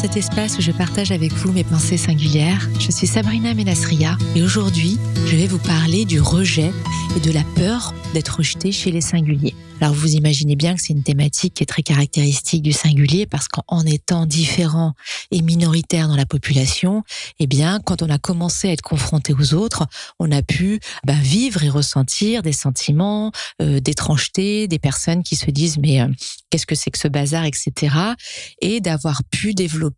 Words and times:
cet 0.00 0.16
espace 0.16 0.56
où 0.56 0.62
je 0.62 0.72
partage 0.72 1.12
avec 1.12 1.30
vous 1.30 1.52
mes 1.52 1.62
pensées 1.62 1.98
singulières. 1.98 2.70
Je 2.78 2.90
suis 2.90 3.06
Sabrina 3.06 3.52
Menasria 3.52 4.16
et 4.34 4.42
aujourd'hui, 4.42 4.98
je 5.26 5.36
vais 5.36 5.46
vous 5.46 5.58
parler 5.58 6.06
du 6.06 6.22
rejet 6.22 6.72
et 7.16 7.20
de 7.20 7.30
la 7.30 7.44
peur 7.54 7.92
d'être 8.14 8.38
rejeté 8.38 8.72
chez 8.72 8.90
les 8.92 9.02
singuliers. 9.02 9.54
Alors 9.82 9.94
vous 9.94 10.14
imaginez 10.14 10.56
bien 10.56 10.74
que 10.74 10.82
c'est 10.82 10.92
une 10.92 11.02
thématique 11.02 11.54
qui 11.54 11.62
est 11.62 11.66
très 11.66 11.82
caractéristique 11.82 12.62
du 12.62 12.72
singulier 12.72 13.24
parce 13.26 13.48
qu'en 13.48 13.80
étant 13.86 14.26
différent 14.26 14.92
et 15.30 15.40
minoritaire 15.40 16.06
dans 16.06 16.16
la 16.16 16.26
population, 16.26 17.02
eh 17.38 17.46
bien 17.46 17.80
quand 17.82 18.02
on 18.02 18.10
a 18.10 18.18
commencé 18.18 18.68
à 18.68 18.72
être 18.72 18.82
confronté 18.82 19.32
aux 19.32 19.54
autres, 19.54 19.86
on 20.18 20.30
a 20.32 20.42
pu 20.42 20.80
bah, 21.06 21.14
vivre 21.14 21.62
et 21.62 21.70
ressentir 21.70 22.42
des 22.42 22.52
sentiments 22.52 23.32
euh, 23.62 23.80
d'étrangeté, 23.80 24.68
des 24.68 24.78
personnes 24.78 25.22
qui 25.22 25.36
se 25.36 25.50
disent 25.50 25.78
mais 25.78 26.02
euh, 26.02 26.08
qu'est-ce 26.50 26.66
que 26.66 26.74
c'est 26.74 26.90
que 26.90 26.98
ce 26.98 27.08
bazar, 27.08 27.46
etc. 27.46 27.96
Et 28.60 28.80
d'avoir 28.80 29.22
pu 29.24 29.54
développer 29.54 29.89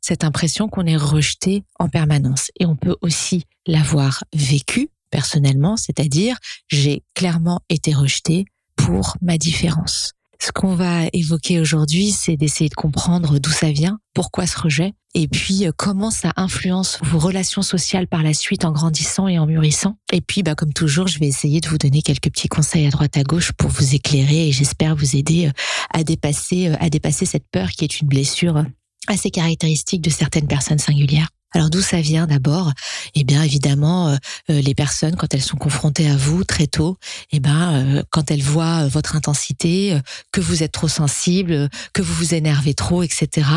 cette 0.00 0.24
impression 0.24 0.68
qu'on 0.68 0.86
est 0.86 0.96
rejeté 0.96 1.64
en 1.78 1.88
permanence. 1.88 2.50
Et 2.58 2.66
on 2.66 2.76
peut 2.76 2.96
aussi 3.00 3.44
l'avoir 3.66 4.24
vécu 4.34 4.88
personnellement, 5.10 5.76
c'est-à-dire 5.76 6.36
j'ai 6.68 7.02
clairement 7.14 7.60
été 7.68 7.94
rejeté 7.94 8.44
pour 8.76 9.16
ma 9.20 9.38
différence. 9.38 10.12
Ce 10.40 10.52
qu'on 10.52 10.74
va 10.74 11.06
évoquer 11.12 11.58
aujourd'hui, 11.58 12.12
c'est 12.12 12.36
d'essayer 12.36 12.70
de 12.70 12.74
comprendre 12.74 13.40
d'où 13.40 13.50
ça 13.50 13.72
vient, 13.72 13.98
pourquoi 14.14 14.46
ce 14.46 14.58
rejet, 14.58 14.94
et 15.14 15.26
puis 15.26 15.66
euh, 15.66 15.72
comment 15.76 16.12
ça 16.12 16.32
influence 16.36 16.98
vos 17.02 17.18
relations 17.18 17.62
sociales 17.62 18.06
par 18.06 18.22
la 18.22 18.32
suite 18.32 18.64
en 18.64 18.70
grandissant 18.70 19.26
et 19.26 19.38
en 19.38 19.46
mûrissant. 19.46 19.96
Et 20.12 20.20
puis, 20.20 20.44
bah, 20.44 20.54
comme 20.54 20.72
toujours, 20.72 21.08
je 21.08 21.18
vais 21.18 21.26
essayer 21.26 21.60
de 21.60 21.68
vous 21.68 21.78
donner 21.78 22.02
quelques 22.02 22.30
petits 22.30 22.48
conseils 22.48 22.86
à 22.86 22.90
droite 22.90 23.16
à 23.16 23.24
gauche 23.24 23.50
pour 23.52 23.70
vous 23.70 23.96
éclairer 23.96 24.48
et 24.48 24.52
j'espère 24.52 24.94
vous 24.94 25.16
aider 25.16 25.48
euh, 25.48 25.52
à 25.92 26.04
dépasser, 26.04 26.68
euh, 26.68 26.76
à 26.78 26.88
dépasser 26.88 27.26
cette 27.26 27.48
peur 27.50 27.70
qui 27.70 27.84
est 27.84 28.00
une 28.00 28.08
blessure 28.08 28.64
assez 29.10 29.30
caractéristique 29.30 30.02
de 30.02 30.10
certaines 30.10 30.46
personnes 30.46 30.78
singulières. 30.78 31.28
Alors 31.54 31.70
d'où 31.70 31.80
ça 31.80 32.00
vient 32.02 32.26
d'abord? 32.26 32.72
Eh 33.14 33.24
bien 33.24 33.42
évidemment, 33.42 34.08
euh, 34.08 34.16
euh, 34.50 34.60
les 34.60 34.74
personnes 34.74 35.16
quand 35.16 35.32
elles 35.32 35.42
sont 35.42 35.56
confrontées 35.56 36.08
à 36.08 36.14
vous 36.14 36.44
très 36.44 36.66
tôt, 36.66 36.98
eh 37.32 37.40
ben 37.40 37.72
euh, 37.72 38.02
quand 38.10 38.30
elles 38.30 38.42
voient 38.42 38.86
votre 38.86 39.16
intensité, 39.16 39.98
que 40.30 40.42
vous 40.42 40.62
êtes 40.62 40.72
trop 40.72 40.88
sensible, 40.88 41.70
que 41.94 42.02
vous 42.02 42.12
vous 42.12 42.34
énervez 42.34 42.74
trop, 42.74 43.02
etc. 43.02 43.48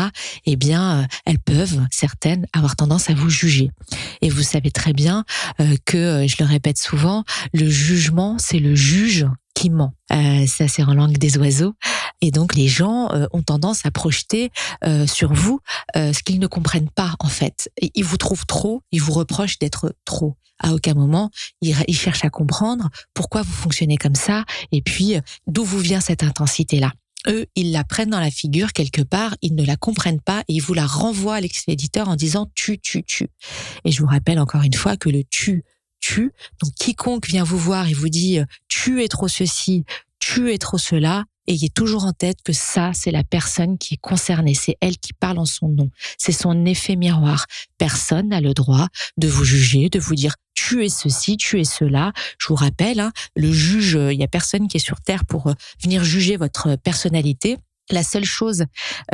Eh 0.46 0.56
bien 0.56 1.06
elles 1.26 1.38
peuvent 1.38 1.80
certaines 1.90 2.46
avoir 2.54 2.76
tendance 2.76 3.10
à 3.10 3.14
vous 3.14 3.28
juger. 3.28 3.70
Et 4.22 4.30
vous 4.30 4.42
savez 4.42 4.70
très 4.70 4.94
bien 4.94 5.24
que 5.84 6.26
je 6.26 6.36
le 6.38 6.46
répète 6.46 6.78
souvent, 6.78 7.24
le 7.52 7.68
jugement 7.68 8.36
c'est 8.38 8.58
le 8.58 8.74
juge 8.74 9.26
qui 9.54 9.68
ment. 9.68 9.92
ça 10.10 10.66
c'est 10.68 10.82
en 10.82 10.94
langue 10.94 11.18
des 11.18 11.36
oiseaux. 11.36 11.74
Et 12.22 12.30
donc 12.30 12.54
les 12.54 12.68
gens 12.68 13.10
euh, 13.12 13.26
ont 13.32 13.42
tendance 13.42 13.84
à 13.84 13.90
projeter 13.90 14.50
euh, 14.84 15.06
sur 15.06 15.34
vous 15.34 15.60
euh, 15.96 16.14
ce 16.14 16.22
qu'ils 16.22 16.38
ne 16.38 16.46
comprennent 16.46 16.88
pas 16.88 17.14
en 17.18 17.28
fait. 17.28 17.70
Ils 17.94 18.04
vous 18.04 18.16
trouvent 18.16 18.46
trop, 18.46 18.82
ils 18.92 19.02
vous 19.02 19.12
reprochent 19.12 19.58
d'être 19.58 19.94
trop. 20.06 20.36
À 20.58 20.72
aucun 20.72 20.94
moment, 20.94 21.30
ils, 21.60 21.76
ils 21.88 21.96
cherchent 21.96 22.24
à 22.24 22.30
comprendre 22.30 22.88
pourquoi 23.12 23.42
vous 23.42 23.52
fonctionnez 23.52 23.96
comme 23.96 24.14
ça 24.14 24.44
et 24.70 24.80
puis 24.80 25.16
d'où 25.48 25.64
vous 25.64 25.80
vient 25.80 26.00
cette 26.00 26.22
intensité-là 26.22 26.92
eux, 27.28 27.46
ils 27.54 27.70
la 27.70 27.84
prennent 27.84 28.10
dans 28.10 28.20
la 28.20 28.32
figure 28.32 28.72
quelque 28.72 29.02
part, 29.02 29.36
ils 29.42 29.54
ne 29.54 29.64
la 29.64 29.76
comprennent 29.76 30.20
pas 30.20 30.40
et 30.48 30.54
ils 30.54 30.62
vous 30.62 30.74
la 30.74 30.86
renvoient 30.86 31.36
à 31.36 31.40
l'expéditeur 31.40 32.08
en 32.08 32.16
disant 32.16 32.50
tu, 32.54 32.80
tu, 32.80 33.04
tu. 33.04 33.28
Et 33.84 33.92
je 33.92 34.02
vous 34.02 34.08
rappelle 34.08 34.40
encore 34.40 34.62
une 34.62 34.74
fois 34.74 34.96
que 34.96 35.08
le 35.08 35.22
tu, 35.24 35.64
tu, 36.00 36.32
donc 36.60 36.74
quiconque 36.74 37.28
vient 37.28 37.44
vous 37.44 37.58
voir 37.58 37.88
et 37.88 37.92
vous 37.92 38.08
dit 38.08 38.40
tu 38.66 39.04
es 39.04 39.08
trop 39.08 39.28
ceci, 39.28 39.84
tu 40.18 40.52
es 40.52 40.58
trop 40.58 40.78
cela, 40.78 41.24
ayez 41.46 41.68
toujours 41.68 42.04
en 42.04 42.12
tête 42.12 42.38
que 42.44 42.52
ça, 42.52 42.92
c'est 42.94 43.10
la 43.10 43.24
personne 43.24 43.78
qui 43.78 43.94
est 43.94 44.00
concernée, 44.00 44.54
c'est 44.54 44.76
elle 44.80 44.98
qui 44.98 45.12
parle 45.12 45.38
en 45.38 45.44
son 45.44 45.68
nom, 45.68 45.90
c'est 46.18 46.32
son 46.32 46.64
effet 46.64 46.96
miroir. 46.96 47.46
Personne 47.78 48.28
n'a 48.28 48.40
le 48.40 48.54
droit 48.54 48.88
de 49.16 49.28
vous 49.28 49.44
juger, 49.44 49.88
de 49.88 49.98
vous 49.98 50.14
dire 50.14 50.34
tu 50.54 50.84
es 50.84 50.88
ceci, 50.88 51.36
tu 51.36 51.60
es 51.60 51.64
cela. 51.64 52.12
Je 52.38 52.48
vous 52.48 52.54
rappelle, 52.54 53.00
hein, 53.00 53.12
le 53.34 53.50
juge, 53.50 53.98
il 54.10 54.18
y 54.18 54.22
a 54.22 54.28
personne 54.28 54.68
qui 54.68 54.76
est 54.76 54.80
sur 54.80 55.00
terre 55.00 55.24
pour 55.24 55.48
euh, 55.48 55.54
venir 55.82 56.04
juger 56.04 56.36
votre 56.36 56.76
personnalité. 56.76 57.56
La 57.90 58.02
seule 58.02 58.24
chose 58.24 58.64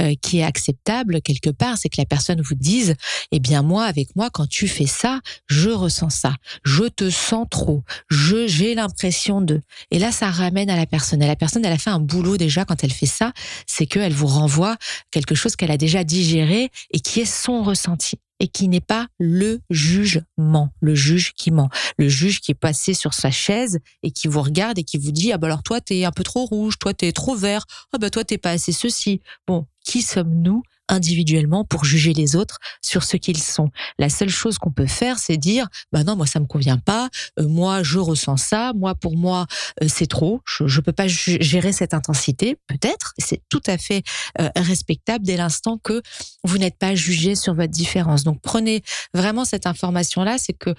euh, 0.00 0.14
qui 0.20 0.38
est 0.38 0.44
acceptable 0.44 1.20
quelque 1.22 1.50
part, 1.50 1.78
c'est 1.78 1.88
que 1.88 2.00
la 2.00 2.06
personne 2.06 2.40
vous 2.40 2.54
dise, 2.54 2.94
eh 3.32 3.40
bien 3.40 3.62
moi, 3.62 3.84
avec 3.84 4.14
moi, 4.14 4.30
quand 4.30 4.46
tu 4.46 4.68
fais 4.68 4.86
ça, 4.86 5.20
je 5.46 5.70
ressens 5.70 6.10
ça, 6.10 6.34
je 6.64 6.84
te 6.84 7.10
sens 7.10 7.46
trop, 7.50 7.82
je 8.08 8.46
j'ai 8.46 8.74
l'impression 8.74 9.40
de. 9.40 9.60
Et 9.90 9.98
là, 9.98 10.12
ça 10.12 10.30
ramène 10.30 10.70
à 10.70 10.76
la 10.76 10.86
personne. 10.86 11.22
Et 11.22 11.26
la 11.26 11.36
personne, 11.36 11.64
elle 11.64 11.72
a 11.72 11.78
fait 11.78 11.90
un 11.90 12.00
boulot 12.00 12.36
déjà 12.36 12.64
quand 12.64 12.84
elle 12.84 12.92
fait 12.92 13.06
ça, 13.06 13.32
c'est 13.66 13.86
qu'elle 13.86 14.12
vous 14.12 14.26
renvoie 14.26 14.76
quelque 15.10 15.34
chose 15.34 15.56
qu'elle 15.56 15.70
a 15.70 15.76
déjà 15.76 16.04
digéré 16.04 16.70
et 16.90 17.00
qui 17.00 17.20
est 17.20 17.24
son 17.24 17.62
ressenti 17.62 18.16
et 18.40 18.48
qui 18.48 18.68
n'est 18.68 18.80
pas 18.80 19.08
le 19.18 19.60
jugement, 19.70 20.72
le 20.80 20.94
juge 20.94 21.32
qui 21.34 21.50
ment, 21.50 21.70
le 21.96 22.08
juge 22.08 22.40
qui 22.40 22.52
est 22.52 22.54
passé 22.54 22.94
sur 22.94 23.14
sa 23.14 23.30
chaise 23.30 23.78
et 24.02 24.10
qui 24.10 24.28
vous 24.28 24.42
regarde 24.42 24.78
et 24.78 24.84
qui 24.84 24.98
vous 24.98 25.12
dit 25.12 25.32
ah 25.32 25.38
bah 25.38 25.46
alors 25.46 25.62
toi 25.62 25.80
t'es 25.80 26.04
un 26.04 26.12
peu 26.12 26.22
trop 26.22 26.44
rouge, 26.44 26.78
toi 26.78 26.94
t'es 26.94 27.12
trop 27.12 27.34
vert, 27.34 27.64
ah 27.92 27.98
bah 27.98 28.10
toi 28.10 28.24
t'es 28.24 28.38
pas 28.38 28.50
assez 28.50 28.72
ceci. 28.72 29.20
Bon, 29.46 29.66
qui 29.84 30.02
sommes-nous 30.02 30.62
individuellement 30.88 31.64
pour 31.64 31.84
juger 31.84 32.12
les 32.12 32.36
autres 32.36 32.58
sur 32.82 33.04
ce 33.04 33.16
qu'ils 33.16 33.42
sont. 33.42 33.70
La 33.98 34.08
seule 34.08 34.30
chose 34.30 34.58
qu'on 34.58 34.70
peut 34.70 34.86
faire, 34.86 35.18
c'est 35.18 35.36
dire, 35.36 35.68
bah 35.92 36.04
non, 36.04 36.16
moi 36.16 36.26
ça 36.26 36.40
me 36.40 36.46
convient 36.46 36.78
pas, 36.78 37.08
euh, 37.38 37.46
moi 37.46 37.82
je 37.82 37.98
ressens 37.98 38.36
ça, 38.36 38.72
moi 38.74 38.94
pour 38.94 39.16
moi 39.16 39.46
euh, 39.82 39.86
c'est 39.88 40.06
trop, 40.06 40.40
je, 40.46 40.66
je 40.66 40.80
peux 40.80 40.92
pas 40.92 41.08
gérer 41.08 41.72
cette 41.72 41.94
intensité, 41.94 42.56
peut-être, 42.66 43.14
c'est 43.18 43.42
tout 43.48 43.62
à 43.66 43.78
fait 43.78 44.02
euh, 44.40 44.48
respectable 44.56 45.24
dès 45.24 45.36
l'instant 45.36 45.78
que 45.78 46.02
vous 46.44 46.58
n'êtes 46.58 46.78
pas 46.78 46.94
jugé 46.94 47.34
sur 47.34 47.54
votre 47.54 47.72
différence. 47.72 48.24
Donc 48.24 48.40
prenez 48.42 48.82
vraiment 49.14 49.44
cette 49.44 49.66
information 49.66 50.22
là, 50.24 50.38
c'est 50.38 50.52
que 50.52 50.74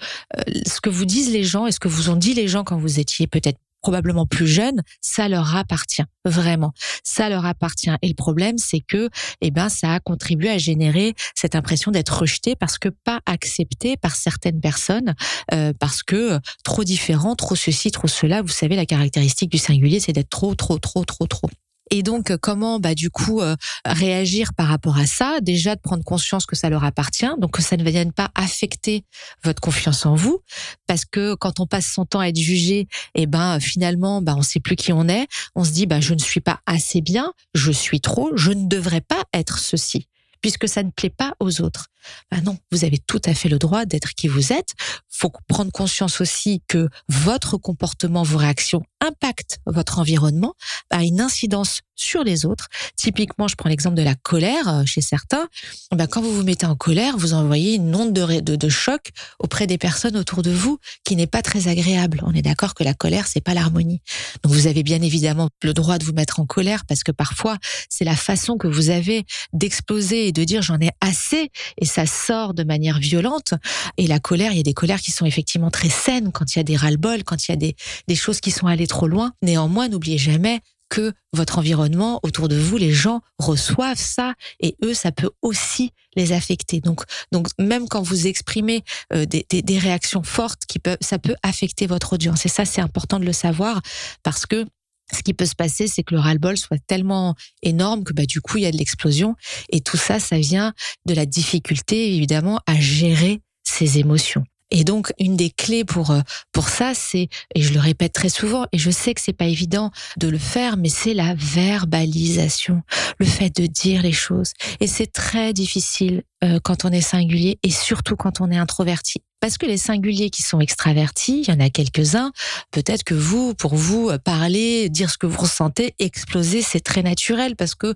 ce 0.66 0.80
que 0.80 0.90
vous 0.90 1.04
disent 1.04 1.32
les 1.32 1.44
gens 1.44 1.66
et 1.66 1.72
ce 1.72 1.80
que 1.80 1.88
vous 1.88 2.10
ont 2.10 2.16
dit 2.16 2.34
les 2.34 2.48
gens 2.48 2.64
quand 2.64 2.78
vous 2.78 3.00
étiez 3.00 3.26
peut-être 3.26 3.58
probablement 3.80 4.26
plus 4.26 4.46
jeunes, 4.46 4.82
ça 5.00 5.28
leur 5.28 5.56
appartient 5.56 6.04
vraiment. 6.24 6.72
Ça 7.02 7.28
leur 7.28 7.46
appartient. 7.46 7.90
Et 8.02 8.08
le 8.08 8.14
problème, 8.14 8.58
c'est 8.58 8.80
que, 8.80 9.08
eh 9.40 9.50
ben, 9.50 9.68
ça 9.68 9.94
a 9.94 10.00
contribué 10.00 10.50
à 10.50 10.58
générer 10.58 11.14
cette 11.34 11.54
impression 11.54 11.90
d'être 11.90 12.20
rejeté 12.20 12.56
parce 12.56 12.78
que 12.78 12.88
pas 12.88 13.20
accepté 13.26 13.96
par 13.96 14.14
certaines 14.14 14.60
personnes, 14.60 15.14
euh, 15.52 15.72
parce 15.78 16.02
que 16.02 16.38
trop 16.64 16.84
différent, 16.84 17.36
trop 17.36 17.54
ceci, 17.54 17.90
trop 17.90 18.08
cela. 18.08 18.42
Vous 18.42 18.48
savez, 18.48 18.76
la 18.76 18.86
caractéristique 18.86 19.50
du 19.50 19.58
singulier, 19.58 20.00
c'est 20.00 20.12
d'être 20.12 20.30
trop, 20.30 20.54
trop, 20.54 20.78
trop, 20.78 21.04
trop, 21.04 21.26
trop. 21.26 21.50
Et 21.90 22.02
donc, 22.02 22.30
euh, 22.30 22.38
comment, 22.40 22.78
bah, 22.78 22.94
du 22.94 23.10
coup, 23.10 23.40
euh, 23.40 23.56
réagir 23.84 24.54
par 24.54 24.68
rapport 24.68 24.98
à 24.98 25.06
ça? 25.06 25.40
Déjà, 25.40 25.74
de 25.74 25.80
prendre 25.80 26.04
conscience 26.04 26.46
que 26.46 26.56
ça 26.56 26.70
leur 26.70 26.84
appartient, 26.84 27.30
donc 27.38 27.52
que 27.52 27.62
ça 27.62 27.76
ne 27.76 27.88
vienne 27.88 28.12
pas 28.12 28.30
affecter 28.34 29.04
votre 29.44 29.60
confiance 29.60 30.06
en 30.06 30.14
vous, 30.14 30.40
parce 30.86 31.04
que 31.04 31.34
quand 31.34 31.60
on 31.60 31.66
passe 31.66 31.86
son 31.86 32.06
temps 32.06 32.20
à 32.20 32.28
être 32.28 32.38
jugé, 32.38 32.80
et 32.80 33.22
eh 33.22 33.26
ben, 33.26 33.58
finalement, 33.60 34.22
bah, 34.22 34.34
on 34.36 34.42
sait 34.42 34.60
plus 34.60 34.76
qui 34.76 34.92
on 34.92 35.08
est. 35.08 35.26
On 35.54 35.64
se 35.64 35.72
dit, 35.72 35.86
bah, 35.86 36.00
je 36.00 36.14
ne 36.14 36.20
suis 36.20 36.40
pas 36.40 36.60
assez 36.66 37.00
bien, 37.00 37.32
je 37.54 37.72
suis 37.72 38.00
trop, 38.00 38.30
je 38.36 38.52
ne 38.52 38.68
devrais 38.68 39.00
pas 39.00 39.24
être 39.32 39.58
ceci 39.58 40.06
puisque 40.40 40.68
ça 40.68 40.82
ne 40.82 40.90
plaît 40.90 41.10
pas 41.10 41.34
aux 41.40 41.60
autres. 41.60 41.88
Ben 42.30 42.42
non, 42.42 42.58
vous 42.70 42.84
avez 42.84 42.98
tout 42.98 43.20
à 43.24 43.34
fait 43.34 43.48
le 43.48 43.58
droit 43.58 43.84
d'être 43.84 44.14
qui 44.14 44.28
vous 44.28 44.52
êtes. 44.52 44.74
Faut 45.08 45.32
prendre 45.48 45.72
conscience 45.72 46.20
aussi 46.20 46.62
que 46.68 46.88
votre 47.08 47.56
comportement, 47.56 48.22
vos 48.22 48.38
réactions 48.38 48.82
impactent 49.00 49.58
votre 49.66 49.98
environnement, 49.98 50.54
a 50.90 51.02
une 51.02 51.20
incidence 51.20 51.80
sur 52.00 52.24
les 52.24 52.46
autres. 52.46 52.68
Typiquement, 52.96 53.46
je 53.46 53.56
prends 53.56 53.68
l'exemple 53.68 53.96
de 53.96 54.02
la 54.02 54.14
colère 54.14 54.68
euh, 54.68 54.84
chez 54.86 55.00
certains. 55.00 55.48
Ben, 55.92 56.06
quand 56.06 56.22
vous 56.22 56.32
vous 56.32 56.42
mettez 56.42 56.66
en 56.66 56.74
colère, 56.74 57.16
vous 57.16 57.34
envoyez 57.34 57.74
une 57.74 57.94
onde 57.94 58.12
de, 58.12 58.68
choc 58.68 59.10
auprès 59.38 59.66
des 59.66 59.78
personnes 59.78 60.16
autour 60.16 60.42
de 60.42 60.50
vous 60.50 60.78
qui 61.04 61.16
n'est 61.16 61.26
pas 61.26 61.42
très 61.42 61.68
agréable. 61.68 62.20
On 62.24 62.32
est 62.32 62.42
d'accord 62.42 62.74
que 62.74 62.84
la 62.84 62.94
colère, 62.94 63.26
c'est 63.26 63.40
pas 63.40 63.54
l'harmonie. 63.54 64.00
Donc, 64.42 64.52
vous 64.52 64.66
avez 64.66 64.82
bien 64.82 65.02
évidemment 65.02 65.48
le 65.62 65.74
droit 65.74 65.98
de 65.98 66.04
vous 66.04 66.12
mettre 66.12 66.40
en 66.40 66.46
colère 66.46 66.84
parce 66.86 67.02
que 67.02 67.12
parfois, 67.12 67.58
c'est 67.88 68.04
la 68.04 68.16
façon 68.16 68.56
que 68.56 68.66
vous 68.66 68.90
avez 68.90 69.26
d'exploser 69.52 70.28
et 70.28 70.32
de 70.32 70.44
dire 70.44 70.62
j'en 70.62 70.80
ai 70.80 70.90
assez 71.00 71.50
ça 71.90 72.06
sort 72.06 72.54
de 72.54 72.64
manière 72.64 72.98
violente. 72.98 73.54
Et 73.96 74.06
la 74.06 74.18
colère, 74.18 74.52
il 74.52 74.56
y 74.56 74.60
a 74.60 74.64
des 74.64 74.74
colères 74.74 75.00
qui 75.00 75.10
sont 75.10 75.26
effectivement 75.26 75.70
très 75.70 75.90
saines 75.90 76.32
quand 76.32 76.54
il 76.54 76.58
y 76.58 76.60
a 76.60 76.64
des 76.64 76.76
ras-le-bol, 76.76 77.24
quand 77.24 77.48
il 77.48 77.52
y 77.52 77.54
a 77.54 77.56
des, 77.56 77.76
des 78.08 78.14
choses 78.14 78.40
qui 78.40 78.50
sont 78.50 78.66
allées 78.66 78.86
trop 78.86 79.08
loin. 79.08 79.32
Néanmoins, 79.42 79.88
n'oubliez 79.88 80.18
jamais 80.18 80.60
que 80.90 81.12
votre 81.32 81.58
environnement 81.58 82.20
autour 82.24 82.48
de 82.48 82.56
vous, 82.56 82.76
les 82.76 82.92
gens 82.92 83.20
reçoivent 83.38 83.98
ça 83.98 84.34
et 84.58 84.76
eux, 84.84 84.92
ça 84.92 85.12
peut 85.12 85.30
aussi 85.40 85.92
les 86.16 86.32
affecter. 86.32 86.80
Donc, 86.80 87.02
donc 87.32 87.46
même 87.58 87.88
quand 87.88 88.02
vous 88.02 88.26
exprimez 88.26 88.82
euh, 89.12 89.24
des, 89.24 89.46
des, 89.48 89.62
des, 89.62 89.78
réactions 89.78 90.24
fortes, 90.24 90.66
qui 90.66 90.80
peuvent, 90.80 90.98
ça 91.00 91.18
peut 91.18 91.36
affecter 91.44 91.86
votre 91.86 92.14
audience. 92.14 92.44
Et 92.44 92.48
ça, 92.48 92.64
c'est 92.64 92.80
important 92.80 93.20
de 93.20 93.24
le 93.24 93.32
savoir 93.32 93.80
parce 94.24 94.44
que 94.46 94.66
ce 95.12 95.22
qui 95.22 95.34
peut 95.34 95.46
se 95.46 95.54
passer, 95.54 95.86
c'est 95.86 96.02
que 96.02 96.14
le 96.14 96.20
ras-le-bol 96.20 96.56
soit 96.56 96.78
tellement 96.86 97.34
énorme 97.62 98.04
que 98.04 98.12
bah, 98.12 98.26
du 98.26 98.40
coup, 98.40 98.58
il 98.58 98.64
y 98.64 98.66
a 98.66 98.72
de 98.72 98.76
l'explosion. 98.76 99.34
Et 99.70 99.80
tout 99.80 99.96
ça, 99.96 100.20
ça 100.20 100.38
vient 100.38 100.72
de 101.06 101.14
la 101.14 101.26
difficulté, 101.26 102.14
évidemment, 102.14 102.60
à 102.66 102.74
gérer 102.78 103.40
ses 103.64 103.98
émotions. 103.98 104.44
Et 104.70 104.84
donc, 104.84 105.12
une 105.18 105.36
des 105.36 105.50
clés 105.50 105.84
pour 105.84 106.12
euh, 106.12 106.20
pour 106.52 106.68
ça, 106.68 106.94
c'est 106.94 107.28
et 107.54 107.62
je 107.62 107.74
le 107.74 107.80
répète 107.80 108.12
très 108.12 108.28
souvent, 108.28 108.66
et 108.72 108.78
je 108.78 108.90
sais 108.90 109.14
que 109.14 109.20
c'est 109.20 109.32
pas 109.32 109.46
évident 109.46 109.90
de 110.16 110.28
le 110.28 110.38
faire, 110.38 110.76
mais 110.76 110.88
c'est 110.88 111.14
la 111.14 111.34
verbalisation, 111.34 112.82
le 113.18 113.26
fait 113.26 113.54
de 113.56 113.66
dire 113.66 114.02
les 114.02 114.12
choses. 114.12 114.52
Et 114.78 114.86
c'est 114.86 115.10
très 115.10 115.52
difficile 115.52 116.22
euh, 116.44 116.60
quand 116.62 116.84
on 116.84 116.90
est 116.90 117.00
singulier 117.00 117.58
et 117.62 117.70
surtout 117.70 118.14
quand 118.16 118.40
on 118.40 118.50
est 118.50 118.58
introverti. 118.58 119.22
Parce 119.40 119.56
que 119.56 119.66
les 119.66 119.78
singuliers 119.78 120.30
qui 120.30 120.42
sont 120.42 120.60
extravertis, 120.60 121.44
il 121.46 121.50
y 121.50 121.52
en 121.52 121.60
a 121.60 121.70
quelques-uns, 121.70 122.32
peut-être 122.70 123.04
que 123.04 123.14
vous, 123.14 123.54
pour 123.54 123.74
vous, 123.74 124.10
euh, 124.10 124.18
parler, 124.18 124.88
dire 124.90 125.10
ce 125.10 125.16
que 125.18 125.26
vous 125.26 125.40
ressentez, 125.40 125.94
exploser, 125.98 126.60
c'est 126.62 126.80
très 126.80 127.02
naturel 127.02 127.56
parce 127.56 127.74
que 127.74 127.94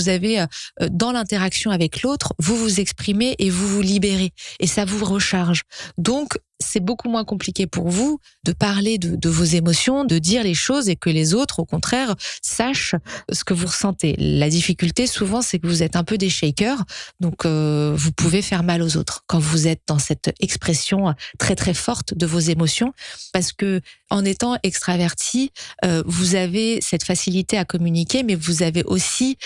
vous 0.00 0.08
avez 0.08 0.40
euh, 0.40 0.46
dans 0.90 1.12
l'interaction 1.12 1.70
avec 1.70 2.02
l'autre, 2.02 2.32
vous 2.38 2.56
vous 2.56 2.80
exprimez 2.80 3.34
et 3.38 3.50
vous 3.50 3.68
vous 3.68 3.82
libérez 3.82 4.32
et 4.58 4.66
ça 4.66 4.84
vous 4.84 5.04
recharge. 5.04 5.62
Donc 5.98 6.38
c'est 6.60 6.80
beaucoup 6.80 7.08
moins 7.08 7.24
compliqué 7.24 7.66
pour 7.66 7.88
vous 7.88 8.20
de 8.44 8.52
parler 8.52 8.98
de, 8.98 9.28
vos 9.28 9.44
émotions, 9.44 10.04
de 10.04 10.18
dire 10.18 10.42
les 10.42 10.54
choses 10.54 10.88
et 10.88 10.96
que 10.96 11.10
les 11.10 11.34
autres, 11.34 11.58
au 11.58 11.64
contraire, 11.64 12.14
sachent 12.42 12.94
ce 13.32 13.44
que 13.44 13.54
vous 13.54 13.66
ressentez. 13.66 14.14
La 14.18 14.48
difficulté, 14.48 15.06
souvent, 15.06 15.42
c'est 15.42 15.58
que 15.58 15.66
vous 15.66 15.82
êtes 15.82 15.96
un 15.96 16.04
peu 16.04 16.18
des 16.18 16.28
shakers, 16.28 16.84
donc 17.18 17.46
euh, 17.46 17.94
vous 17.96 18.12
pouvez 18.12 18.42
faire 18.42 18.62
mal 18.62 18.82
aux 18.82 18.96
autres 18.96 19.24
quand 19.26 19.38
vous 19.38 19.66
êtes 19.66 19.80
dans 19.86 19.98
cette 19.98 20.32
expression 20.40 21.14
très 21.38 21.56
très 21.56 21.74
forte 21.74 22.14
de 22.14 22.26
vos 22.26 22.38
émotions, 22.38 22.92
parce 23.32 23.52
que 23.52 23.80
en 24.10 24.24
étant 24.24 24.56
extraverti, 24.62 25.52
euh, 25.84 26.02
vous 26.04 26.34
avez 26.34 26.80
cette 26.82 27.04
facilité 27.04 27.56
à 27.56 27.64
communiquer, 27.64 28.22
mais 28.22 28.34
vous 28.34 28.62
avez 28.62 28.82
aussi, 28.84 29.38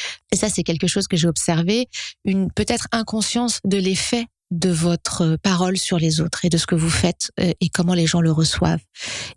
ça 0.44 0.54
c'est 0.54 0.62
quelque 0.62 0.86
chose 0.86 1.06
que 1.08 1.16
j'ai 1.16 1.28
observé, 1.28 1.88
une 2.24 2.50
peut-être 2.52 2.86
inconscience 2.92 3.60
de 3.64 3.78
l'effet 3.78 4.26
de 4.50 4.70
votre 4.70 5.36
parole 5.42 5.78
sur 5.78 5.98
les 5.98 6.20
autres 6.20 6.44
et 6.44 6.48
de 6.48 6.58
ce 6.58 6.66
que 6.66 6.74
vous 6.74 6.90
faites 6.90 7.30
euh, 7.40 7.52
et 7.60 7.68
comment 7.68 7.94
les 7.94 8.06
gens 8.06 8.20
le 8.20 8.30
reçoivent. 8.30 8.80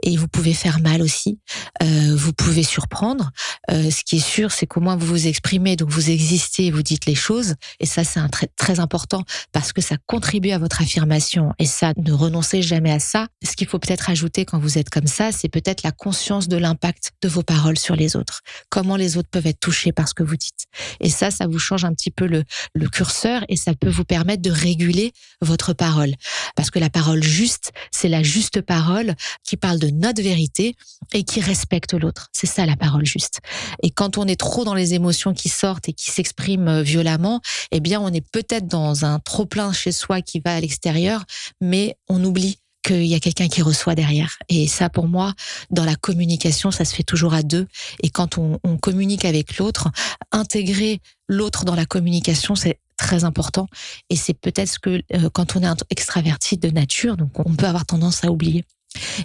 Et 0.03 0.17
vous 0.17 0.27
pouvez 0.27 0.53
faire 0.53 0.79
mal 0.79 1.01
aussi, 1.01 1.39
euh, 1.81 2.15
vous 2.15 2.33
pouvez 2.33 2.63
surprendre. 2.63 3.31
Euh, 3.71 3.89
ce 3.89 4.03
qui 4.03 4.17
est 4.17 4.27
sûr, 4.27 4.51
c'est 4.51 4.67
qu'au 4.67 4.81
moins 4.81 4.95
vous 4.95 5.07
vous 5.07 5.27
exprimez, 5.27 5.75
donc 5.75 5.89
vous 5.89 6.09
existez, 6.09 6.71
vous 6.71 6.83
dites 6.83 7.05
les 7.05 7.15
choses. 7.15 7.55
Et 7.79 7.85
ça, 7.85 8.03
c'est 8.03 8.19
un 8.19 8.29
très, 8.29 8.47
très 8.57 8.79
important 8.79 9.23
parce 9.51 9.73
que 9.73 9.81
ça 9.81 9.95
contribue 10.05 10.51
à 10.51 10.57
votre 10.57 10.81
affirmation. 10.81 11.53
Et 11.59 11.65
ça, 11.65 11.93
ne 11.97 12.11
renoncez 12.11 12.61
jamais 12.61 12.91
à 12.91 12.99
ça. 12.99 13.27
Ce 13.43 13.55
qu'il 13.55 13.67
faut 13.67 13.79
peut-être 13.79 14.09
ajouter 14.09 14.45
quand 14.45 14.59
vous 14.59 14.77
êtes 14.77 14.89
comme 14.89 15.07
ça, 15.07 15.31
c'est 15.31 15.49
peut-être 15.49 15.83
la 15.83 15.91
conscience 15.91 16.47
de 16.47 16.57
l'impact 16.57 17.13
de 17.21 17.29
vos 17.29 17.43
paroles 17.43 17.77
sur 17.77 17.95
les 17.95 18.15
autres. 18.15 18.41
Comment 18.69 18.95
les 18.95 19.17
autres 19.17 19.29
peuvent 19.29 19.47
être 19.47 19.59
touchés 19.59 19.91
par 19.91 20.07
ce 20.07 20.13
que 20.13 20.23
vous 20.23 20.35
dites. 20.35 20.65
Et 20.99 21.09
ça, 21.09 21.31
ça 21.31 21.47
vous 21.47 21.59
change 21.59 21.85
un 21.85 21.93
petit 21.93 22.11
peu 22.11 22.27
le 22.27 22.89
curseur 22.89 23.43
et 23.49 23.55
ça 23.55 23.73
peut 23.73 23.89
vous 23.89 24.05
permettre 24.05 24.41
de 24.41 24.51
réguler 24.51 24.96
votre 25.41 25.73
parole. 25.73 26.13
Parce 26.55 26.71
que 26.71 26.79
la 26.79 26.89
parole 26.89 27.23
juste, 27.23 27.71
c'est 27.91 28.09
la 28.09 28.23
juste 28.23 28.61
parole 28.61 29.15
qui 29.43 29.57
parle 29.57 29.79
de 29.79 29.89
notre 29.89 30.21
vérité 30.21 30.75
et 31.13 31.23
qui 31.23 31.41
respecte 31.41 31.93
l'autre. 31.93 32.27
C'est 32.31 32.47
ça 32.47 32.65
la 32.65 32.75
parole 32.75 33.05
juste. 33.05 33.39
Et 33.83 33.91
quand 33.91 34.17
on 34.17 34.25
est 34.25 34.39
trop 34.39 34.63
dans 34.63 34.73
les 34.73 34.93
émotions 34.93 35.33
qui 35.33 35.49
sortent 35.49 35.89
et 35.89 35.93
qui 35.93 36.11
s'expriment 36.11 36.67
euh, 36.67 36.81
violemment, 36.81 37.41
eh 37.71 37.79
bien 37.79 37.99
on 38.01 38.09
est 38.09 38.25
peut-être 38.31 38.67
dans 38.67 39.05
un 39.05 39.19
trop 39.19 39.45
plein 39.45 39.71
chez 39.71 39.91
soi 39.91 40.21
qui 40.21 40.39
va 40.39 40.55
à 40.55 40.59
l'extérieur, 40.59 41.23
mais 41.61 41.97
on 42.09 42.23
oublie 42.23 42.59
qu'il 42.87 43.05
y 43.05 43.15
a 43.15 43.19
quelqu'un 43.19 43.49
qui 43.49 43.61
reçoit 43.61 43.95
derrière. 43.95 44.37
Et 44.47 44.67
ça, 44.67 44.89
pour 44.89 45.07
moi, 45.07 45.33
dans 45.71 45.83
la 45.83 45.95
communication, 45.95 46.71
ça 46.71 46.85
se 46.85 46.95
fait 46.95 47.03
toujours 47.03 47.33
à 47.33 47.43
deux. 47.43 47.67
Et 48.01 48.09
quand 48.09 48.37
on, 48.37 48.59
on 48.63 48.77
communique 48.77 49.25
avec 49.25 49.57
l'autre, 49.57 49.89
intégrer 50.31 51.01
l'autre 51.27 51.65
dans 51.65 51.75
la 51.75 51.85
communication, 51.85 52.55
c'est 52.55 52.79
très 52.97 53.23
important. 53.23 53.67
Et 54.09 54.15
c'est 54.15 54.33
peut-être 54.33 54.69
ce 54.69 54.79
que 54.79 55.01
euh, 55.13 55.29
quand 55.31 55.55
on 55.55 55.61
est 55.61 55.83
extraverti 55.89 56.57
de 56.57 56.69
nature, 56.69 57.17
donc 57.17 57.39
on 57.39 57.55
peut 57.55 57.67
avoir 57.67 57.85
tendance 57.85 58.23
à 58.23 58.31
oublier. 58.31 58.65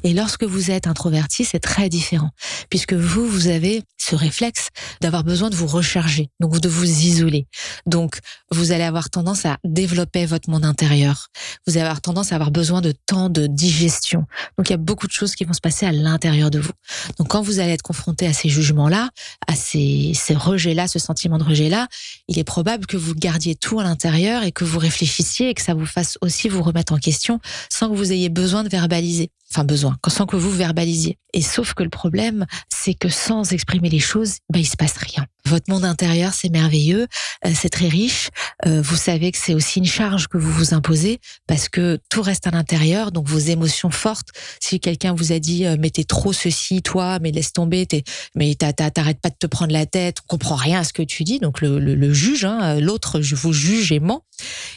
Et 0.04 0.12
lorsque 0.12 0.44
vous 0.44 0.70
êtes 0.70 0.86
introverti, 0.86 1.44
c'est 1.44 1.60
très 1.60 1.88
différent, 1.88 2.30
puisque 2.70 2.94
vous, 2.94 3.26
vous 3.26 3.48
avez 3.48 3.82
ce 3.98 4.16
réflexe 4.16 4.68
d'avoir 5.00 5.24
besoin 5.24 5.50
de 5.50 5.56
vous 5.56 5.66
recharger, 5.66 6.28
donc 6.40 6.58
de 6.60 6.68
vous 6.68 6.84
isoler. 6.84 7.46
Donc, 7.86 8.18
vous 8.50 8.72
allez 8.72 8.84
avoir 8.84 9.10
tendance 9.10 9.46
à 9.46 9.58
développer 9.64 10.26
votre 10.26 10.50
monde 10.50 10.64
intérieur. 10.64 11.28
Vous 11.66 11.74
allez 11.74 11.82
avoir 11.82 12.00
tendance 12.00 12.32
à 12.32 12.36
avoir 12.36 12.50
besoin 12.50 12.80
de 12.80 12.92
temps 13.06 13.28
de 13.28 13.46
digestion. 13.46 14.26
Donc, 14.58 14.68
il 14.68 14.72
y 14.72 14.74
a 14.74 14.78
beaucoup 14.78 15.06
de 15.06 15.12
choses 15.12 15.34
qui 15.34 15.44
vont 15.44 15.52
se 15.52 15.60
passer 15.60 15.86
à 15.86 15.92
l'intérieur 15.92 16.50
de 16.50 16.58
vous. 16.58 16.72
Donc, 17.18 17.28
quand 17.28 17.42
vous 17.42 17.60
allez 17.60 17.72
être 17.72 17.82
confronté 17.82 18.26
à 18.26 18.32
ces 18.32 18.48
jugements-là, 18.48 19.10
à 19.46 19.54
ces, 19.54 20.12
ces 20.14 20.34
rejets-là, 20.34 20.88
ce 20.88 20.98
sentiment 20.98 21.38
de 21.38 21.44
rejet-là, 21.44 21.88
il 22.28 22.38
est 22.38 22.44
probable 22.44 22.86
que 22.86 22.96
vous 22.96 23.14
gardiez 23.14 23.54
tout 23.54 23.80
à 23.80 23.84
l'intérieur 23.84 24.42
et 24.42 24.52
que 24.52 24.64
vous 24.64 24.78
réfléchissiez 24.78 25.50
et 25.50 25.54
que 25.54 25.62
ça 25.62 25.74
vous 25.74 25.86
fasse 25.86 26.18
aussi 26.20 26.48
vous 26.48 26.62
remettre 26.62 26.92
en 26.92 26.98
question 26.98 27.40
sans 27.70 27.88
que 27.88 27.94
vous 27.94 28.12
ayez 28.12 28.28
besoin 28.28 28.64
de 28.64 28.68
verbaliser 28.68 29.30
enfin 29.52 29.64
besoin, 29.64 29.96
sans 30.08 30.24
que 30.24 30.36
vous 30.36 30.50
verbalisiez. 30.50 31.18
Et 31.34 31.42
sauf 31.42 31.74
que 31.74 31.82
le 31.82 31.90
problème, 31.90 32.46
c'est 32.70 32.94
que 32.94 33.08
sans 33.08 33.52
exprimer 33.52 33.90
les 33.90 33.98
choses, 33.98 34.38
bah, 34.50 34.58
il 34.58 34.66
se 34.66 34.76
passe 34.76 34.96
rien. 34.96 35.26
Votre 35.52 35.70
monde 35.70 35.84
intérieur, 35.84 36.32
c'est 36.32 36.48
merveilleux, 36.48 37.08
euh, 37.44 37.50
c'est 37.54 37.68
très 37.68 37.88
riche. 37.88 38.30
Euh, 38.64 38.80
vous 38.80 38.96
savez 38.96 39.30
que 39.32 39.36
c'est 39.36 39.52
aussi 39.52 39.80
une 39.80 39.86
charge 39.86 40.26
que 40.28 40.38
vous 40.38 40.50
vous 40.50 40.72
imposez 40.72 41.20
parce 41.46 41.68
que 41.68 41.98
tout 42.08 42.22
reste 42.22 42.46
à 42.46 42.50
l'intérieur, 42.52 43.12
donc 43.12 43.28
vos 43.28 43.36
émotions 43.38 43.90
fortes. 43.90 44.28
Si 44.60 44.80
quelqu'un 44.80 45.12
vous 45.12 45.30
a 45.30 45.38
dit 45.38 45.66
euh, 45.66 45.76
mais 45.78 45.90
t'es 45.90 46.04
trop 46.04 46.32
ceci, 46.32 46.80
toi, 46.80 47.18
mais 47.20 47.32
laisse 47.32 47.52
tomber, 47.52 47.86
mais 48.34 48.54
t'arrêtes 48.54 49.20
pas 49.20 49.28
de 49.28 49.36
te 49.38 49.46
prendre 49.46 49.74
la 49.74 49.84
tête, 49.84 50.20
on 50.24 50.26
comprend 50.26 50.54
rien 50.54 50.80
à 50.80 50.84
ce 50.84 50.94
que 50.94 51.02
tu 51.02 51.22
dis. 51.22 51.38
Donc 51.38 51.60
le, 51.60 52.12
juge, 52.14 52.46
hein, 52.46 52.80
l'autre, 52.80 53.20
je 53.20 53.34
vous 53.34 53.52
juge 53.52 53.92
et 53.92 54.00
ment. 54.00 54.24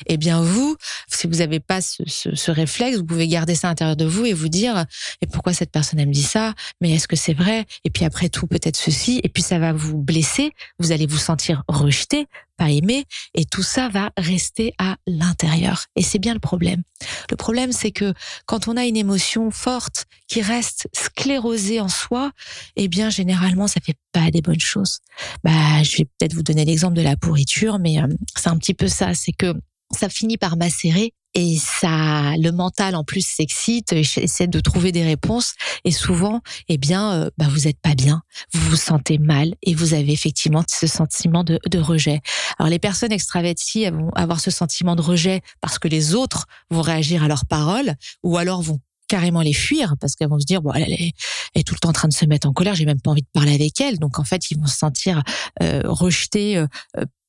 Eh 0.07 0.18
bien 0.18 0.42
vous, 0.42 0.75
si 1.07 1.25
vous 1.25 1.36
n'avez 1.36 1.62
pas 1.62 1.80
ce, 1.80 2.51
réflexe, 2.51 2.98
vous 2.98 3.06
pouvez 3.06 3.30
garder 3.30 3.56
ça 3.56 3.68
à 3.68 3.71
l'intérieur 3.71 3.95
de 3.95 4.06
vous 4.06 4.25
et 4.25 4.33
vous 4.33 4.50
dire 4.50 4.86
et 5.21 5.28
pourquoi 5.28 5.54
cette 5.54 5.71
personne 5.71 6.00
elle 6.00 6.10
me 6.10 6.13
dit 6.13 6.21
ça? 6.21 6.54
Mais 6.81 6.92
est-ce 6.92 7.07
que 7.07 7.16
c'est 7.16 7.33
vrai? 7.33 7.66
Et 7.86 7.89
puis 7.89 8.04
après 8.04 8.28
tout, 8.28 8.45
peut-être 8.45 8.75
ceci. 8.75 9.21
Et 9.24 9.30
puis 9.30 9.42
ça 9.42 9.57
va 9.57 9.71
vous 9.71 9.98
blesser 9.98 10.51
vous 10.79 10.91
allez 10.91 11.06
vous 11.06 11.17
sentir 11.17 11.63
rejeté, 11.67 12.27
pas 12.57 12.69
aimé, 12.69 13.06
et 13.33 13.45
tout 13.45 13.63
ça 13.63 13.89
va 13.89 14.12
rester 14.17 14.73
à 14.77 14.97
l'intérieur. 15.07 15.85
Et 15.95 16.01
c'est 16.01 16.19
bien 16.19 16.33
le 16.33 16.39
problème. 16.39 16.83
Le 17.29 17.35
problème, 17.35 17.71
c'est 17.71 17.91
que 17.91 18.13
quand 18.45 18.67
on 18.67 18.77
a 18.77 18.85
une 18.85 18.97
émotion 18.97 19.51
forte 19.51 20.06
qui 20.27 20.41
reste 20.41 20.88
sclérosée 20.94 21.81
en 21.81 21.89
soi, 21.89 22.31
eh 22.75 22.88
bien, 22.88 23.09
généralement, 23.09 23.67
ça 23.67 23.81
fait 23.81 23.97
pas 24.12 24.31
des 24.31 24.41
bonnes 24.41 24.59
choses. 24.59 25.00
Bah, 25.44 25.83
je 25.83 25.97
vais 25.97 26.06
peut-être 26.06 26.33
vous 26.33 26.44
donner 26.44 26.65
l'exemple 26.65 26.95
de 26.95 27.01
la 27.01 27.18
pourriture, 27.18 27.79
mais 27.79 28.01
euh, 28.01 28.07
c'est 28.35 28.50
un 28.50 28.57
petit 28.57 28.73
peu 28.73 28.88
ça. 28.88 29.13
C'est 29.13 29.33
que 29.33 29.53
ça 29.91 30.09
finit 30.09 30.38
par 30.38 30.57
macérer 30.57 31.13
et 31.35 31.57
ça, 31.57 32.37
le 32.37 32.51
mental 32.51 32.95
en 32.95 33.03
plus 33.03 33.27
s'excite, 33.27 33.91
essaie 33.91 34.47
de 34.47 34.59
trouver 34.61 34.93
des 34.93 35.03
réponses. 35.03 35.53
Et 35.83 35.91
souvent, 35.91 36.39
eh 36.69 36.77
bien, 36.77 37.11
euh, 37.11 37.29
bah, 37.37 37.47
vous 37.49 37.67
êtes 37.67 37.79
pas 37.81 37.93
bien, 37.93 38.21
vous 38.54 38.69
vous 38.69 38.75
sentez 38.77 39.18
mal 39.18 39.54
et 39.61 39.75
vous 39.75 39.94
avez 39.94 40.13
effectivement 40.13 40.63
ce 40.68 40.87
sentiment 40.87 41.44
de, 41.44 41.59
de 41.69 41.77
rejet. 41.77 42.21
Alors 42.57 42.69
les 42.69 42.80
personnes 42.80 43.11
extraverties 43.11 43.89
vont 43.89 44.11
avoir 44.15 44.39
ce 44.39 44.49
sentiment 44.49 44.95
de 44.95 45.01
rejet 45.01 45.42
parce 45.59 45.77
que 45.77 45.89
les 45.89 46.15
autres 46.15 46.45
vont 46.71 46.81
réagir 46.81 47.21
à 47.21 47.27
leurs 47.27 47.45
paroles 47.45 47.95
ou 48.23 48.37
alors 48.37 48.61
vont 48.61 48.80
carrément 49.07 49.42
les 49.42 49.54
fuir 49.54 49.95
parce 49.99 50.15
qu'elles 50.15 50.30
vont 50.30 50.39
se 50.39 50.45
dire 50.45 50.61
bon 50.61 50.71
elle 50.73 50.94
est, 50.94 51.11
elle 51.54 51.59
est, 51.61 51.63
tout 51.63 51.75
le 51.75 51.80
temps 51.80 51.89
en 51.89 51.94
train 51.94 52.07
de 52.07 52.13
se 52.13 52.25
mettre 52.25 52.47
en 52.47 52.54
colère 52.54 52.73
j'ai 52.73 52.85
même 52.85 53.01
pas 53.01 53.11
envie 53.11 53.21
de 53.21 53.27
parler 53.33 53.54
avec 53.54 53.80
elle. 53.81 53.99
Donc 53.99 54.19
en 54.19 54.23
fait 54.23 54.51
ils 54.51 54.57
vont 54.57 54.68
se 54.68 54.77
sentir 54.77 55.21
euh, 55.61 55.81
rejetés 55.85 56.57
euh, 56.57 56.68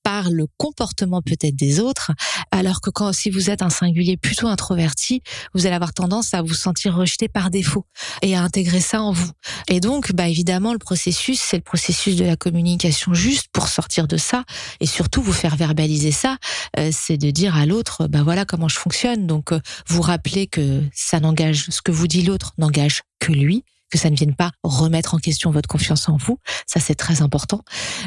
par 0.07 0.31
le 0.31 0.47
comportement 0.57 1.21
peut-être 1.21 1.57
des 1.57 1.81
autres, 1.81 2.13
alors 2.53 2.81
que 2.81 2.91
quand 2.91 3.13
si 3.13 3.29
vous 3.29 3.51
êtes 3.51 3.61
un 3.61 3.71
singulier 3.71 4.17
plutôt 4.17 4.47
introverti, 4.47 5.21
vous 5.53 5.67
allez 5.67 5.75
avoir 5.75 5.93
tendance 5.93 6.33
à 6.33 6.43
vous 6.43 6.55
sentir 6.55 6.95
rejeté 6.95 7.27
par 7.27 7.51
défaut 7.51 7.87
et 8.23 8.37
à 8.37 8.43
intégrer 8.43 8.79
ça 8.79 9.03
en 9.03 9.11
vous. 9.11 9.33
Et 9.67 9.81
donc, 9.81 10.13
bah 10.13 10.29
évidemment, 10.29 10.73
le 10.73 10.79
processus, 10.79 11.41
c'est 11.41 11.57
le 11.57 11.65
processus 11.65 12.15
de 12.15 12.25
la 12.25 12.37
communication 12.37 13.15
juste 13.15 13.49
pour 13.53 13.67
sortir 13.67 14.07
de 14.07 14.17
ça 14.17 14.45
et 14.79 14.87
surtout 14.87 15.23
vous 15.23 15.33
faire 15.33 15.57
verbaliser 15.57 16.13
ça, 16.13 16.37
euh, 16.79 16.91
c'est 16.93 17.17
de 17.17 17.33
dire 17.33 17.57
à 17.57 17.67
l'autre, 17.67 18.07
bah 18.07 18.23
voilà 18.23 18.45
comment 18.45 18.69
je 18.69 18.79
fonctionne. 18.79 19.27
Donc, 19.27 19.51
euh, 19.51 19.59
vous 19.89 20.03
rappelez 20.03 20.47
que 20.47 20.85
ça 20.95 21.19
n'engage, 21.19 21.67
ce 21.71 21.83
que 21.83 21.91
vous 21.91 22.07
dit 22.07 22.23
l'autre 22.23 22.53
n'engage 22.59 23.03
que 23.19 23.33
lui 23.33 23.65
que 23.91 23.99
ça 23.99 24.11
ne 24.11 24.17
vienne 24.17 24.35
pas 24.35 24.53
remettre 24.63 25.15
en 25.15 25.19
question 25.19 25.51
votre 25.51 25.69
confiance 25.69 26.09
en 26.09 26.17
vous. 26.17 26.39
Ça, 26.67 26.81
c'est 26.81 26.95
très 26.95 27.23
important. 27.23 27.63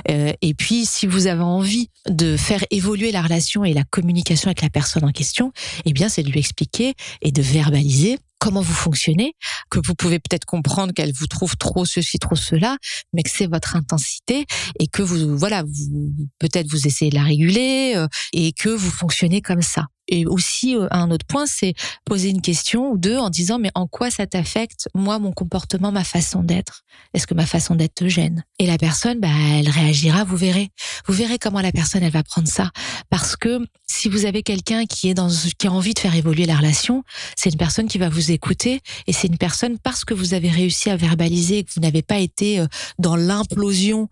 Euh, 0.09 0.33
et 0.41 0.53
puis, 0.53 0.85
si 0.85 1.07
vous 1.07 1.27
avez 1.27 1.43
envie 1.43 1.89
de 2.07 2.37
faire 2.37 2.63
évoluer 2.71 3.11
la 3.11 3.21
relation 3.21 3.63
et 3.63 3.73
la 3.73 3.83
communication 3.83 4.47
avec 4.47 4.61
la 4.61 4.69
personne 4.69 5.05
en 5.05 5.11
question, 5.11 5.51
eh 5.85 5.93
bien, 5.93 6.09
c'est 6.09 6.23
de 6.23 6.29
lui 6.29 6.39
expliquer 6.39 6.93
et 7.21 7.31
de 7.31 7.41
verbaliser 7.41 8.19
comment 8.39 8.61
vous 8.61 8.73
fonctionnez, 8.73 9.33
que 9.69 9.79
vous 9.85 9.93
pouvez 9.93 10.17
peut-être 10.17 10.45
comprendre 10.45 10.93
qu'elle 10.93 11.11
vous 11.13 11.27
trouve 11.27 11.57
trop 11.57 11.85
ceci, 11.85 12.19
trop 12.19 12.35
cela, 12.35 12.77
mais 13.13 13.21
que 13.21 13.29
c'est 13.29 13.47
votre 13.47 13.75
intensité 13.75 14.45
et 14.79 14.87
que 14.87 15.01
vous, 15.01 15.37
voilà, 15.37 15.63
vous, 15.63 16.13
peut-être 16.39 16.67
vous 16.69 16.87
essayez 16.87 17.11
de 17.11 17.15
la 17.15 17.23
réguler 17.23 17.93
euh, 17.95 18.07
et 18.33 18.53
que 18.53 18.69
vous 18.69 18.91
fonctionnez 18.91 19.41
comme 19.41 19.61
ça. 19.61 19.87
Et 20.09 20.25
aussi 20.25 20.75
un 20.91 21.11
autre 21.11 21.25
point, 21.25 21.45
c'est 21.45 21.73
poser 22.03 22.29
une 22.29 22.41
question 22.41 22.91
ou 22.91 22.97
deux 22.97 23.17
en 23.17 23.29
disant 23.29 23.59
mais 23.59 23.71
en 23.75 23.87
quoi 23.87 24.11
ça 24.11 24.27
t'affecte 24.27 24.89
moi 24.93 25.19
mon 25.19 25.31
comportement, 25.31 25.91
ma 25.91 26.03
façon 26.03 26.43
d'être? 26.43 26.83
Est-ce 27.13 27.27
que 27.27 27.33
ma 27.33 27.45
façon 27.45 27.75
d'être 27.75 27.95
te 27.95 28.07
gêne? 28.07 28.43
Et 28.57 28.65
la 28.65 28.77
personne, 28.77 29.19
bah, 29.19 29.29
elle 29.29 29.69
réagira. 29.69 30.23
Vous 30.23 30.35
verrez, 30.35 30.69
vous 31.07 31.13
verrez 31.13 31.39
comment 31.39 31.61
la 31.61 31.71
personne 31.71 32.03
elle 32.03 32.11
va 32.11 32.23
prendre 32.23 32.47
ça 32.47 32.71
parce 33.09 33.35
que 33.35 33.59
si 33.87 34.09
vous 34.09 34.25
avez 34.25 34.43
quelqu'un 34.43 34.85
qui 34.85 35.09
est 35.09 35.13
dans 35.13 35.29
qui 35.57 35.67
a 35.67 35.71
envie 35.71 35.93
de 35.93 35.99
faire 35.99 36.15
évoluer 36.15 36.45
la 36.45 36.57
relation, 36.57 37.03
c'est 37.35 37.51
une 37.51 37.57
personne 37.57 37.87
qui 37.87 37.97
va 37.97 38.09
vous 38.09 38.31
écouter 38.31 38.81
et 39.07 39.13
c'est 39.13 39.27
une 39.27 39.37
personne 39.37 39.77
parce 39.77 40.05
que 40.05 40.13
vous 40.13 40.33
avez 40.33 40.49
réussi 40.49 40.89
à 40.89 40.95
verbaliser 40.95 41.63
que 41.63 41.71
vous 41.75 41.81
n'avez 41.81 42.01
pas 42.01 42.17
été 42.17 42.63
dans 42.97 43.15
l'implosion. 43.15 44.09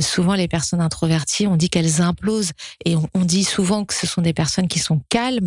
souvent 0.00 0.34
les 0.34 0.48
personnes 0.48 0.80
introverties, 0.80 1.46
on 1.46 1.56
dit 1.56 1.70
qu'elles 1.70 2.00
implosent 2.00 2.52
et 2.84 2.96
on 2.96 3.24
dit 3.24 3.44
souvent 3.44 3.84
que 3.84 3.94
ce 3.94 4.06
sont 4.06 4.22
des 4.22 4.32
personnes 4.32 4.68
qui 4.68 4.78
sont 4.78 5.00
calmes 5.08 5.39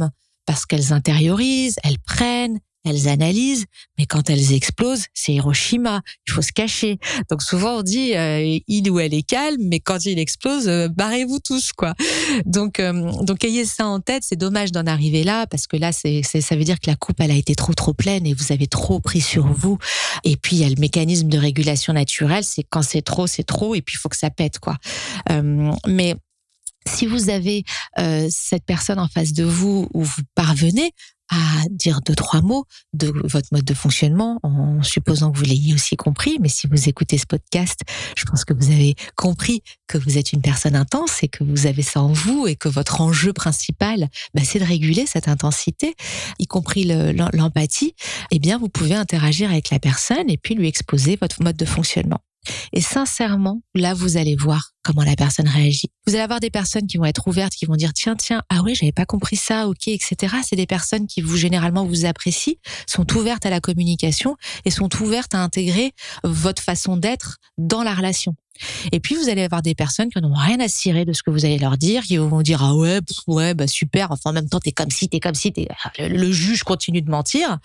parce 0.45 0.65
qu'elles 0.65 0.93
intériorisent, 0.93 1.77
elles 1.83 1.99
prennent, 1.99 2.59
elles 2.85 3.07
analysent, 3.07 3.65
mais 3.97 4.05
quand 4.05 4.29
elles 4.29 4.51
explosent, 4.53 5.05
c'est 5.13 5.33
Hiroshima. 5.33 6.01
Il 6.27 6.33
faut 6.33 6.41
se 6.41 6.51
cacher. 6.51 6.99
Donc 7.29 7.41
souvent 7.41 7.77
on 7.77 7.81
dit 7.81 8.13
euh, 8.15 8.59
il 8.67 8.91
ou 8.91 8.99
elle 8.99 9.13
est 9.13 9.23
calme, 9.23 9.61
mais 9.61 9.79
quand 9.79 10.05
il 10.05 10.19
explose, 10.19 10.67
euh, 10.67 10.89
barrez-vous 10.89 11.39
tous 11.39 11.71
quoi. 11.71 11.93
Donc 12.45 12.79
euh, 12.79 13.11
donc 13.23 13.43
ayez 13.45 13.65
ça 13.65 13.87
en 13.87 13.99
tête. 14.01 14.23
C'est 14.25 14.35
dommage 14.35 14.71
d'en 14.71 14.85
arriver 14.85 15.23
là 15.23 15.47
parce 15.47 15.67
que 15.67 15.77
là 15.77 15.91
ça 15.93 16.55
veut 16.55 16.63
dire 16.63 16.79
que 16.79 16.89
la 16.89 16.95
coupe 16.95 17.19
elle 17.21 17.31
a 17.31 17.35
été 17.35 17.55
trop 17.55 17.73
trop 17.73 17.93
pleine 17.93 18.27
et 18.27 18.33
vous 18.33 18.51
avez 18.51 18.67
trop 18.67 18.99
pris 18.99 19.21
sur 19.21 19.47
vous. 19.47 19.77
Et 20.25 20.35
puis 20.35 20.57
il 20.57 20.61
y 20.61 20.65
a 20.65 20.69
le 20.69 20.79
mécanisme 20.79 21.29
de 21.29 21.37
régulation 21.37 21.93
naturelle, 21.93 22.43
c'est 22.43 22.63
quand 22.63 22.81
c'est 22.81 23.01
trop 23.01 23.27
c'est 23.27 23.43
trop 23.43 23.75
et 23.75 23.81
puis 23.81 23.95
il 23.95 23.99
faut 23.99 24.09
que 24.09 24.17
ça 24.17 24.29
pète 24.29 24.59
quoi. 24.59 24.77
mais 25.87 26.15
si 26.87 27.05
vous 27.05 27.29
avez 27.29 27.63
euh, 27.99 28.27
cette 28.29 28.65
personne 28.65 28.99
en 28.99 29.07
face 29.07 29.33
de 29.33 29.43
vous 29.43 29.87
où 29.93 30.03
vous 30.03 30.21
parvenez 30.35 30.91
à 31.29 31.67
dire 31.69 32.01
deux 32.01 32.15
trois 32.15 32.41
mots 32.41 32.65
de 32.93 33.11
votre 33.23 33.47
mode 33.51 33.63
de 33.63 33.73
fonctionnement 33.73 34.39
en 34.43 34.83
supposant 34.83 35.31
que 35.31 35.37
vous 35.37 35.45
l'ayez 35.45 35.73
aussi 35.73 35.95
compris 35.95 36.37
mais 36.41 36.49
si 36.49 36.67
vous 36.67 36.89
écoutez 36.89 37.17
ce 37.17 37.25
podcast 37.25 37.81
je 38.17 38.25
pense 38.25 38.45
que 38.45 38.53
vous 38.53 38.71
avez 38.71 38.95
compris 39.15 39.63
que 39.87 39.97
vous 39.97 40.17
êtes 40.17 40.33
une 40.33 40.41
personne 40.41 40.75
intense 40.75 41.23
et 41.23 41.29
que 41.29 41.43
vous 41.43 41.65
avez 41.65 41.81
ça 41.81 42.01
en 42.01 42.11
vous 42.11 42.45
et 42.47 42.55
que 42.55 42.67
votre 42.67 43.01
enjeu 43.01 43.31
principal 43.33 44.09
bah, 44.33 44.41
c'est 44.43 44.59
de 44.59 44.65
réguler 44.65 45.05
cette 45.05 45.27
intensité 45.27 45.95
y 46.39 46.45
compris 46.45 46.83
l'empathie 46.83 47.95
eh 48.31 48.39
bien 48.39 48.57
vous 48.57 48.69
pouvez 48.69 48.95
interagir 48.95 49.49
avec 49.49 49.69
la 49.69 49.79
personne 49.79 50.29
et 50.29 50.37
puis 50.37 50.55
lui 50.55 50.67
exposer 50.67 51.17
votre 51.19 51.41
mode 51.41 51.57
de 51.57 51.65
fonctionnement 51.65 52.19
et 52.71 52.81
sincèrement, 52.81 53.61
là, 53.75 53.93
vous 53.93 54.17
allez 54.17 54.35
voir 54.35 54.71
comment 54.83 55.03
la 55.03 55.15
personne 55.15 55.47
réagit. 55.47 55.87
Vous 56.05 56.13
allez 56.13 56.23
avoir 56.23 56.39
des 56.39 56.49
personnes 56.49 56.87
qui 56.87 56.97
vont 56.97 57.05
être 57.05 57.27
ouvertes, 57.27 57.53
qui 57.53 57.65
vont 57.65 57.75
dire 57.75 57.93
tiens, 57.93 58.15
tiens, 58.15 58.41
ah 58.49 58.61
oui, 58.63 58.75
j'avais 58.75 58.91
pas 58.91 59.05
compris 59.05 59.35
ça, 59.35 59.67
ok, 59.67 59.87
etc. 59.87 60.35
C'est 60.43 60.55
des 60.55 60.67
personnes 60.67 61.07
qui 61.07 61.21
vous 61.21 61.37
généralement 61.37 61.85
vous 61.85 62.05
apprécient, 62.05 62.55
sont 62.87 63.11
ouvertes 63.15 63.45
à 63.45 63.49
la 63.49 63.61
communication 63.61 64.35
et 64.65 64.71
sont 64.71 64.89
ouvertes 65.01 65.35
à 65.35 65.39
intégrer 65.39 65.93
votre 66.23 66.61
façon 66.61 66.97
d'être 66.97 67.37
dans 67.57 67.83
la 67.83 67.93
relation. 67.93 68.35
Et 68.91 68.99
puis 68.99 69.15
vous 69.15 69.29
allez 69.29 69.43
avoir 69.43 69.61
des 69.61 69.75
personnes 69.75 70.09
qui 70.09 70.21
n'ont 70.21 70.33
rien 70.33 70.59
à 70.59 70.67
cirer 70.67 71.05
de 71.05 71.13
ce 71.13 71.23
que 71.23 71.31
vous 71.31 71.45
allez 71.45 71.57
leur 71.57 71.77
dire, 71.77 72.03
qui 72.03 72.17
vont 72.17 72.41
dire 72.41 72.63
ah 72.63 72.75
ouais, 72.75 72.99
ouais, 73.27 73.53
bah 73.53 73.67
super. 73.67 74.11
Enfin 74.11 74.29
en 74.29 74.33
même 74.33 74.49
temps 74.49 74.59
t'es 74.59 74.71
comme 74.71 74.91
si, 74.91 75.09
t'es 75.09 75.19
comme 75.19 75.35
si, 75.35 75.51
t'es... 75.51 75.67
le 75.99 76.31
juge 76.31 76.63
continue 76.63 77.01
de 77.01 77.09
mentir. 77.09 77.59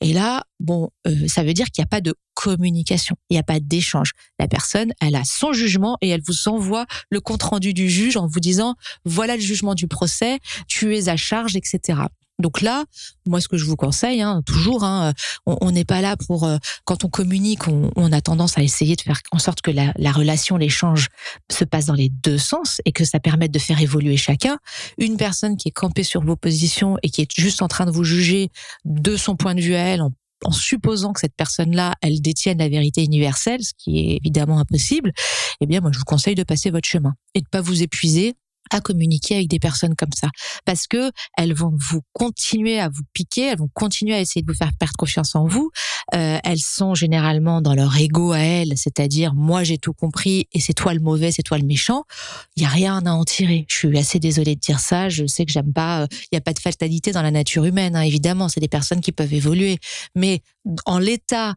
Et 0.00 0.12
là, 0.12 0.44
bon, 0.60 0.90
euh, 1.06 1.28
ça 1.28 1.42
veut 1.44 1.54
dire 1.54 1.66
qu'il 1.66 1.82
n'y 1.82 1.86
a 1.86 1.88
pas 1.88 2.00
de 2.00 2.14
communication, 2.34 3.16
il 3.30 3.34
n'y 3.34 3.38
a 3.38 3.44
pas 3.44 3.60
d'échange. 3.60 4.12
La 4.38 4.48
personne, 4.48 4.92
elle 5.00 5.14
a 5.14 5.24
son 5.24 5.52
jugement 5.52 5.96
et 6.00 6.08
elle 6.08 6.22
vous 6.26 6.48
envoie 6.48 6.86
le 7.10 7.20
compte 7.20 7.42
rendu 7.42 7.72
du 7.72 7.88
juge 7.88 8.16
en 8.16 8.26
vous 8.26 8.40
disant 8.40 8.74
voilà 9.04 9.36
le 9.36 9.42
jugement 9.42 9.74
du 9.74 9.86
procès, 9.86 10.40
tu 10.66 10.96
es 10.96 11.08
à 11.08 11.16
charge, 11.16 11.56
etc. 11.56 12.00
Donc 12.40 12.60
là, 12.60 12.84
moi, 13.26 13.40
ce 13.40 13.48
que 13.48 13.56
je 13.56 13.64
vous 13.64 13.76
conseille, 13.76 14.20
hein, 14.20 14.42
toujours, 14.44 14.82
hein, 14.84 15.12
on 15.46 15.70
n'est 15.70 15.84
pas 15.84 16.00
là 16.00 16.16
pour 16.16 16.44
euh, 16.44 16.56
quand 16.84 17.04
on 17.04 17.08
communique, 17.08 17.68
on, 17.68 18.12
a 18.12 18.20
tendance 18.20 18.58
à 18.58 18.62
essayer 18.62 18.96
de 18.96 19.00
faire 19.00 19.20
en 19.30 19.38
sorte 19.38 19.60
que 19.60 19.70
la, 19.70 19.92
la 19.96 20.12
relation, 20.12 20.56
l'échange 20.56 21.08
se 21.50 21.64
passe 21.64 21.86
dans 21.86 21.94
les 21.94 22.08
deux 22.08 22.38
sens 22.38 22.80
et 22.84 22.92
que 22.92 23.04
ça 23.04 23.20
permette 23.20 23.52
de 23.52 23.58
faire 23.58 23.80
évoluer 23.80 24.16
chacun. 24.16 24.58
Une 24.98 25.16
personne 25.16 25.56
qui 25.56 25.68
est 25.68 25.72
campée 25.72 26.02
sur 26.02 26.22
vos 26.22 26.36
positions 26.36 26.96
et 27.02 27.10
qui 27.10 27.22
est 27.22 27.30
juste 27.36 27.62
en 27.62 27.68
train 27.68 27.86
de 27.86 27.92
vous 27.92 28.04
juger 28.04 28.50
de 28.84 29.16
son 29.16 29.36
point 29.36 29.54
de 29.54 29.60
vue 29.60 29.74
à 29.74 29.80
elle, 29.80 30.02
en 30.02 30.12
en 30.44 30.52
supposant 30.52 31.12
que 31.12 31.20
cette 31.20 31.34
personne-là, 31.34 31.94
elle 32.02 32.20
détienne 32.20 32.58
la 32.58 32.68
vérité 32.68 33.02
universelle, 33.02 33.62
ce 33.62 33.72
qui 33.76 33.98
est 33.98 34.16
évidemment 34.16 34.58
impossible, 34.58 35.12
eh 35.60 35.66
bien, 35.66 35.80
moi, 35.80 35.90
je 35.92 35.98
vous 35.98 36.04
conseille 36.04 36.34
de 36.34 36.42
passer 36.42 36.70
votre 36.70 36.88
chemin 36.88 37.14
et 37.34 37.40
de 37.40 37.48
pas 37.48 37.60
vous 37.60 37.82
épuiser 37.82 38.34
à 38.74 38.80
communiquer 38.80 39.36
avec 39.36 39.48
des 39.48 39.58
personnes 39.58 39.94
comme 39.94 40.12
ça 40.14 40.28
parce 40.64 40.86
que 40.86 41.10
elles 41.36 41.54
vont 41.54 41.72
vous 41.74 42.02
continuer 42.12 42.80
à 42.80 42.88
vous 42.88 43.02
piquer, 43.12 43.48
elles 43.48 43.58
vont 43.58 43.70
continuer 43.72 44.14
à 44.14 44.20
essayer 44.20 44.42
de 44.42 44.50
vous 44.50 44.56
faire 44.56 44.72
perdre 44.78 44.96
confiance 44.96 45.34
en 45.34 45.46
vous. 45.46 45.70
Euh, 46.14 46.38
elles 46.42 46.60
sont 46.60 46.94
généralement 46.94 47.60
dans 47.60 47.74
leur 47.74 47.96
ego 47.96 48.32
à 48.32 48.40
elles, 48.40 48.72
c'est-à-dire 48.76 49.34
moi 49.34 49.62
j'ai 49.62 49.78
tout 49.78 49.92
compris 49.92 50.48
et 50.52 50.60
c'est 50.60 50.74
toi 50.74 50.92
le 50.92 51.00
mauvais, 51.00 51.30
c'est 51.30 51.42
toi 51.42 51.58
le 51.58 51.64
méchant. 51.64 52.04
Il 52.56 52.62
y 52.62 52.66
a 52.66 52.68
rien 52.68 53.04
à 53.06 53.12
en 53.12 53.24
tirer. 53.24 53.64
Je 53.68 53.76
suis 53.76 53.98
assez 53.98 54.18
désolée 54.18 54.56
de 54.56 54.60
dire 54.60 54.80
ça. 54.80 55.08
Je 55.08 55.26
sais 55.26 55.44
que 55.44 55.52
j'aime 55.52 55.72
pas. 55.72 56.02
Euh, 56.02 56.06
il 56.32 56.34
y 56.34 56.38
a 56.38 56.40
pas 56.40 56.52
de 56.52 56.58
fatalité 56.58 57.12
dans 57.12 57.22
la 57.22 57.30
nature 57.30 57.64
humaine. 57.64 57.96
Hein, 57.96 58.02
évidemment, 58.02 58.48
c'est 58.48 58.60
des 58.60 58.68
personnes 58.68 59.00
qui 59.00 59.12
peuvent 59.12 59.32
évoluer, 59.32 59.78
mais 60.14 60.42
en 60.86 60.98
l'état, 60.98 61.54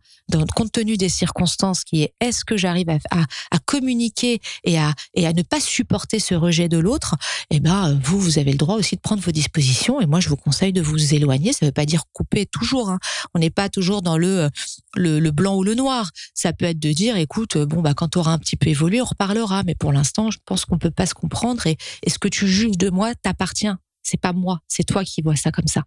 compte 0.56 0.72
tenu 0.72 0.98
des 0.98 1.10
circonstances, 1.10 1.84
qui 1.84 2.04
est 2.04 2.14
est-ce 2.20 2.44
que 2.44 2.58
j'arrive 2.58 2.90
à, 2.90 2.98
à, 3.12 3.24
à, 3.52 3.60
communiquer 3.60 4.40
et 4.64 4.78
à, 4.78 4.94
et 5.14 5.26
à 5.26 5.34
ne 5.34 5.42
pas 5.44 5.60
supporter 5.60 6.20
ce 6.20 6.36
rejet 6.36 6.68
de 6.68 6.78
l'autre, 6.78 7.07
eh 7.50 7.60
ben 7.60 8.00
vous, 8.04 8.20
vous 8.20 8.40
avez 8.40 8.52
le 8.52 8.58
droit 8.58 8.76
aussi 8.76 8.96
de 8.96 9.02
prendre 9.02 9.22
vos 9.22 9.32
dispositions. 9.32 10.02
Et 10.02 10.06
moi, 10.06 10.20
je 10.20 10.30
vous 10.30 10.36
conseille 10.36 10.74
de 10.74 10.82
vous 10.82 11.14
éloigner. 11.14 11.54
Ça 11.54 11.60
ne 11.66 11.70
veut 11.70 11.74
pas 11.74 11.86
dire 11.86 12.04
couper 12.14 12.46
toujours. 12.46 12.90
Hein. 12.90 13.00
On 13.34 13.40
n'est 13.40 13.50
pas 13.50 13.70
toujours 13.70 14.02
dans 14.02 14.18
le, 14.18 14.50
le, 14.96 15.32
blanc 15.32 15.56
ou 15.56 15.64
le 15.64 15.76
noir. 15.76 16.10
Ça 16.34 16.54
peut 16.54 16.66
être 16.66 16.80
de 16.80 16.92
dire, 16.92 17.18
écoute, 17.18 17.58
bon 17.58 17.82
bah 17.82 17.94
quand 17.94 18.10
tu 18.10 18.18
auras 18.18 18.32
un 18.32 18.40
petit 18.40 18.56
peu 18.56 18.70
évolué, 18.70 19.02
on 19.02 19.06
reparlera. 19.06 19.64
Mais 19.64 19.76
pour 19.76 19.94
l'instant, 19.94 20.32
je 20.32 20.40
pense 20.46 20.66
qu'on 20.66 20.78
peut 20.78 20.92
pas 20.92 21.06
se 21.06 21.14
comprendre. 21.14 21.66
Et, 21.68 21.78
et 22.04 22.10
ce 22.10 22.20
que 22.20 22.28
tu 22.28 22.48
juges 22.48 22.78
de 22.78 22.90
moi 22.90 23.16
t'appartient. 23.16 23.74
C'est 24.04 24.20
pas 24.20 24.32
moi, 24.32 24.62
c'est 24.70 24.86
toi 24.86 25.04
qui 25.04 25.22
vois 25.22 25.36
ça 25.36 25.52
comme 25.52 25.68
ça. 25.68 25.84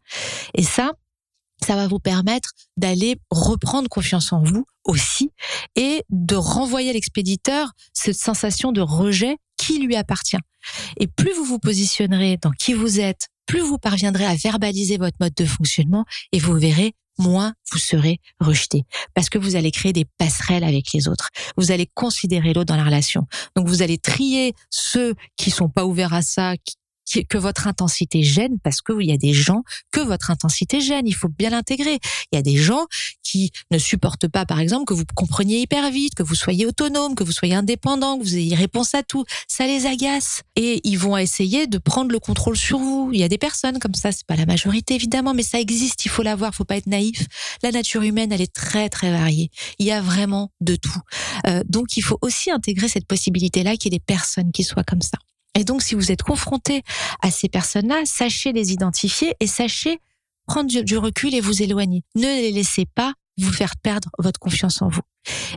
Et 0.53 0.63
ça, 0.63 0.93
ça 1.65 1.77
va 1.77 1.89
vous 1.89 1.99
permettre 1.99 2.51
d'aller 2.77 3.17
reprendre 3.31 3.89
confiance 3.89 4.33
en 4.33 4.43
vous 4.43 4.65
aussi 4.85 5.31
et 5.77 6.03
de 6.11 6.37
renvoyer 6.37 6.91
à 6.91 6.93
l'expéditeur 6.93 7.73
cette 7.93 8.19
sensation 8.19 8.73
de 8.73 8.81
rejet 8.81 9.37
qui 9.57 9.79
lui 9.79 9.97
appartient. 9.97 10.39
Et 10.99 11.07
plus 11.07 11.33
vous 11.33 11.45
vous 11.45 11.59
positionnerez 11.59 12.39
dans 12.41 12.51
qui 12.51 12.73
vous 12.73 13.01
êtes, 13.01 13.29
plus 13.47 13.61
vous 13.61 13.79
parviendrez 13.79 14.25
à 14.25 14.35
verbaliser 14.35 14.97
votre 14.97 15.17
mode 15.21 15.35
de 15.35 15.45
fonctionnement 15.45 16.05
et 16.33 16.39
vous 16.39 16.55
verrez 16.55 16.95
moins 17.19 17.53
vous 17.71 17.79
serez 17.79 18.19
rejeté 18.41 18.85
parce 19.15 19.29
que 19.29 19.39
vous 19.39 19.55
allez 19.55 19.71
créer 19.71 19.93
des 19.93 20.07
passerelles 20.19 20.65
avec 20.65 20.93
les 20.93 21.07
autres. 21.07 21.29
Vous 21.57 21.71
allez 21.71 21.87
considérer 21.95 22.53
l'autre 22.53 22.67
dans 22.67 22.77
la 22.77 22.85
relation. 22.85 23.27
Donc 23.55 23.69
vous 23.69 23.83
allez 23.83 23.99
trier 23.99 24.55
ceux 24.71 25.15
qui 25.37 25.51
sont 25.51 25.69
pas 25.69 25.85
ouverts 25.85 26.15
à 26.15 26.23
ça, 26.23 26.55
que 27.29 27.39
votre 27.39 27.67
intensité 27.67 28.23
gêne 28.23 28.59
parce 28.63 28.81
qu'il 28.81 29.03
y 29.03 29.13
a 29.13 29.17
des 29.17 29.33
gens 29.33 29.63
que 29.91 30.01
votre 30.01 30.31
intensité 30.31 30.81
gêne. 30.81 31.07
Il 31.07 31.15
faut 31.15 31.29
bien 31.29 31.51
l'intégrer. 31.51 31.99
Il 32.33 32.37
y 32.37 32.39
a 32.39 32.43
des 32.43 32.57
gens 32.57 32.87
qui 33.23 33.51
ne 33.71 33.79
supportent 33.79 34.29
pas, 34.29 34.47
par 34.47 34.61
exemple, 34.61 34.85
que 34.85 34.95
vous 34.95 35.05
compreniez 35.15 35.61
hyper 35.61 35.91
vite, 35.91 36.15
que 36.15 36.23
vous 36.23 36.35
soyez 36.35 36.67
autonome, 36.67 37.15
que 37.15 37.25
vous 37.25 37.33
soyez 37.33 37.55
indépendant, 37.55 38.19
que 38.19 38.23
vous 38.23 38.37
ayez 38.37 38.55
réponse 38.55 38.95
à 38.95 39.03
tout. 39.03 39.25
Ça 39.49 39.67
les 39.67 39.87
agace 39.87 40.43
et 40.57 40.81
ils 40.85 40.99
vont 40.99 41.17
essayer 41.17 41.67
de 41.67 41.79
prendre 41.79 42.13
le 42.13 42.19
contrôle 42.19 42.57
sur 42.57 42.79
vous. 42.79 43.11
Il 43.13 43.21
y 43.21 43.25
a 43.25 43.29
des 43.29 43.39
personnes 43.39 43.79
comme 43.79 43.95
ça. 43.95 44.13
C'est 44.13 44.27
pas 44.27 44.37
la 44.37 44.47
majorité 44.47 44.95
évidemment, 44.95 45.35
mais 45.35 45.43
ça 45.43 45.61
existe. 45.61 46.05
Il 46.05 46.11
faut 46.11 46.23
l'avoir. 46.23 46.55
Faut 46.55 46.65
pas 46.65 46.77
être 46.77 46.87
naïf. 46.87 47.27
La 47.63 47.71
nature 47.71 48.03
humaine, 48.03 48.33
elle 48.33 48.43
est 48.43 48.53
très 48.53 48.89
très 48.89 49.11
variée. 49.11 49.51
Il 49.79 49.87
y 49.87 49.93
a 49.93 50.01
vraiment 50.01 50.51
de 50.61 50.77
tout. 50.77 51.01
Euh, 51.47 51.63
donc 51.69 51.97
il 51.97 52.03
faut 52.03 52.19
aussi 52.23 52.51
intégrer 52.51 52.89
cette 52.89 53.07
possibilité-là 53.07 53.77
qu'il 53.77 53.93
y 53.93 53.97
ait 53.97 53.99
des 53.99 54.05
personnes 54.05 54.53
qui 54.53 54.65
soient 54.65 54.85
comme 54.85 55.03
ça. 55.03 55.19
Et 55.55 55.65
donc, 55.65 55.83
si 55.83 55.95
vous 55.95 56.13
êtes 56.13 56.23
confronté 56.23 56.83
à 57.23 57.31
ces 57.31 57.49
personnes-là, 57.49 58.03
sachez 58.05 58.53
les 58.53 58.73
identifier 58.73 59.35
et 59.41 59.47
sachez 59.47 60.01
prendre 60.47 60.83
du, 60.83 60.97
recul 60.97 61.35
et 61.35 61.41
vous 61.41 61.63
éloigner. 61.63 62.03
Ne 62.17 62.23
les 62.23 62.51
laissez 62.51 62.87
pas 62.87 63.15
vous 63.39 63.53
faire 63.53 63.77
perdre 63.77 64.11
votre 64.19 64.41
confiance 64.41 64.83
en 64.83 64.89
vous. 64.89 65.03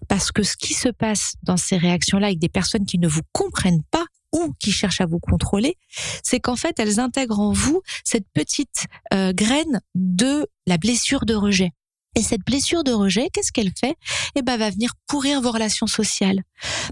Parce 0.07 0.31
que 0.31 0.43
ce 0.43 0.55
qui 0.55 0.73
se 0.73 0.89
passe 0.89 1.33
dans 1.43 1.57
ces 1.57 1.77
réactions-là 1.77 2.27
avec 2.27 2.39
des 2.39 2.49
personnes 2.49 2.85
qui 2.85 2.99
ne 2.99 3.07
vous 3.07 3.21
comprennent 3.31 3.83
pas 3.91 4.05
ou 4.31 4.53
qui 4.59 4.71
cherchent 4.71 5.01
à 5.01 5.05
vous 5.05 5.19
contrôler, 5.19 5.77
c'est 6.23 6.39
qu'en 6.39 6.55
fait, 6.55 6.79
elles 6.79 6.99
intègrent 6.99 7.39
en 7.39 7.51
vous 7.51 7.81
cette 8.03 8.27
petite 8.33 8.85
euh, 9.13 9.33
graine 9.33 9.81
de 9.95 10.47
la 10.65 10.77
blessure 10.77 11.25
de 11.25 11.35
rejet. 11.35 11.71
Et 12.15 12.21
cette 12.21 12.41
blessure 12.41 12.83
de 12.83 12.91
rejet, 12.91 13.29
qu'est-ce 13.33 13.51
qu'elle 13.51 13.71
fait? 13.79 13.95
Eh 14.35 14.41
ben, 14.41 14.57
va 14.57 14.69
venir 14.69 14.91
pourrir 15.07 15.41
vos 15.41 15.51
relations 15.51 15.87
sociales. 15.87 16.41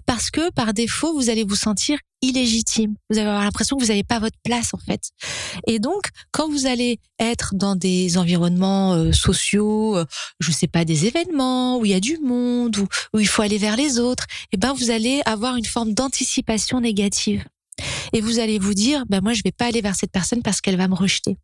Parce 0.06 0.32
que, 0.32 0.52
par 0.52 0.74
défaut, 0.74 1.14
vous 1.14 1.30
allez 1.30 1.44
vous 1.44 1.56
sentir 1.56 2.00
illégitime. 2.22 2.96
Vous 3.10 3.18
allez 3.18 3.28
avoir 3.28 3.44
l'impression 3.44 3.78
que 3.78 3.84
vous 3.84 3.90
n'avez 3.90 4.04
pas 4.04 4.20
votre 4.20 4.38
place, 4.44 4.74
en 4.74 4.78
fait. 4.78 5.12
Et 5.68 5.80
donc, 5.80 6.10
quand 6.32 6.50
vous 6.50 6.66
allez 6.66 7.00
être 7.20 7.56
dans 7.56 7.76
des 7.76 8.18
environnements 8.18 8.94
euh, 8.94 9.12
sociaux, 9.12 9.98
euh, 9.98 10.06
je 10.40 10.52
sais 10.52 10.68
pas, 10.68 10.86
des 10.86 11.06
événements 11.06 11.78
où 11.78 11.86
il 11.86 11.92
y 11.92 11.96
a 11.96 12.00
du 12.00 12.18
monde, 12.20 12.78
où, 13.14 13.20
il 13.20 13.28
faut 13.28 13.42
aller 13.42 13.58
vers 13.58 13.76
les 13.76 14.00
autres, 14.00 14.26
eh 14.52 14.58
ben, 14.58 14.74
vous 14.74 14.92
allez 14.92 15.22
avoir 15.26 15.56
une 15.56 15.66
forme 15.66 15.94
d'anticipation 15.94 16.80
négative. 16.80 17.44
Et 18.14 18.22
vous 18.22 18.40
allez 18.40 18.60
vous 18.60 18.74
dire, 18.74 19.06
ben, 19.08 19.22
moi, 19.22 19.34
je 19.34 19.42
vais 19.44 19.52
pas 19.52 19.66
aller 19.66 19.82
vers 19.82 19.96
cette 19.96 20.12
personne 20.12 20.42
parce 20.42 20.62
qu'elle 20.62 20.78
va 20.78 20.88
me 20.88 20.96
rejeter. 20.96 21.38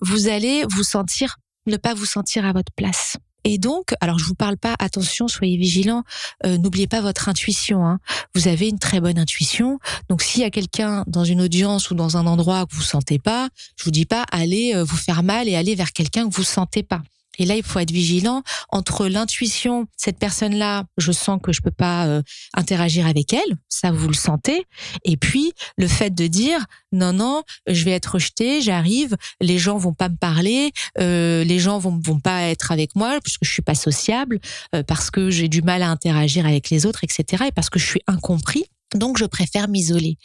vous 0.00 0.28
allez 0.28 0.64
vous 0.70 0.84
sentir, 0.84 1.36
ne 1.68 1.76
pas 1.76 1.94
vous 1.94 2.06
sentir 2.06 2.44
à 2.44 2.52
votre 2.52 2.72
place. 2.72 3.16
Et 3.44 3.58
donc, 3.58 3.94
alors 4.00 4.18
je 4.18 4.24
vous 4.24 4.34
parle 4.34 4.56
pas, 4.58 4.74
attention, 4.78 5.28
soyez 5.28 5.56
vigilants, 5.56 6.02
euh, 6.44 6.58
n'oubliez 6.58 6.86
pas 6.86 7.00
votre 7.00 7.28
intuition. 7.28 7.86
Hein. 7.86 7.98
Vous 8.34 8.48
avez 8.48 8.68
une 8.68 8.78
très 8.78 9.00
bonne 9.00 9.18
intuition. 9.18 9.78
Donc 10.08 10.22
s'il 10.22 10.42
y 10.42 10.44
a 10.44 10.50
quelqu'un 10.50 11.04
dans 11.06 11.24
une 11.24 11.40
audience 11.40 11.90
ou 11.90 11.94
dans 11.94 12.16
un 12.16 12.26
endroit 12.26 12.66
que 12.66 12.74
vous 12.74 12.82
sentez 12.82 13.18
pas, 13.18 13.48
je 13.76 13.84
vous 13.84 13.90
dis 13.90 14.06
pas 14.06 14.24
allez 14.32 14.74
euh, 14.74 14.84
vous 14.84 14.96
faire 14.96 15.22
mal 15.22 15.48
et 15.48 15.56
aller 15.56 15.74
vers 15.74 15.92
quelqu'un 15.92 16.28
que 16.28 16.34
vous 16.34 16.42
sentez 16.42 16.82
pas. 16.82 17.02
Et 17.38 17.46
là, 17.46 17.56
il 17.56 17.62
faut 17.62 17.78
être 17.78 17.90
vigilant 17.90 18.42
entre 18.70 19.06
l'intuition, 19.06 19.86
cette 19.96 20.18
personne-là, 20.18 20.84
je 20.98 21.12
sens 21.12 21.40
que 21.42 21.52
je 21.52 21.62
peux 21.62 21.70
pas 21.70 22.06
euh, 22.06 22.22
interagir 22.54 23.06
avec 23.06 23.32
elle, 23.32 23.56
ça 23.68 23.90
vous 23.90 24.08
le 24.08 24.14
sentez, 24.14 24.64
et 25.04 25.16
puis 25.16 25.52
le 25.76 25.86
fait 25.86 26.10
de 26.10 26.26
dire 26.26 26.66
non 26.92 27.12
non, 27.12 27.42
je 27.66 27.84
vais 27.84 27.92
être 27.92 28.14
rejeté, 28.14 28.60
j'arrive, 28.60 29.16
les 29.40 29.58
gens 29.58 29.78
vont 29.78 29.94
pas 29.94 30.08
me 30.08 30.16
parler, 30.16 30.72
euh, 30.98 31.44
les 31.44 31.58
gens 31.58 31.78
vont 31.78 31.98
vont 32.04 32.20
pas 32.20 32.42
être 32.42 32.72
avec 32.72 32.94
moi 32.94 33.18
puisque 33.22 33.44
je 33.44 33.52
suis 33.52 33.62
pas 33.62 33.74
sociable, 33.74 34.40
euh, 34.74 34.82
parce 34.82 35.10
que 35.10 35.30
j'ai 35.30 35.48
du 35.48 35.62
mal 35.62 35.82
à 35.82 35.90
interagir 35.90 36.46
avec 36.46 36.70
les 36.70 36.86
autres, 36.86 37.04
etc. 37.04 37.44
Et 37.48 37.52
parce 37.52 37.70
que 37.70 37.78
je 37.78 37.86
suis 37.86 38.02
incompris. 38.06 38.64
Donc, 38.94 39.18
je 39.18 39.26
préfère 39.26 39.68
m'isoler. 39.68 40.16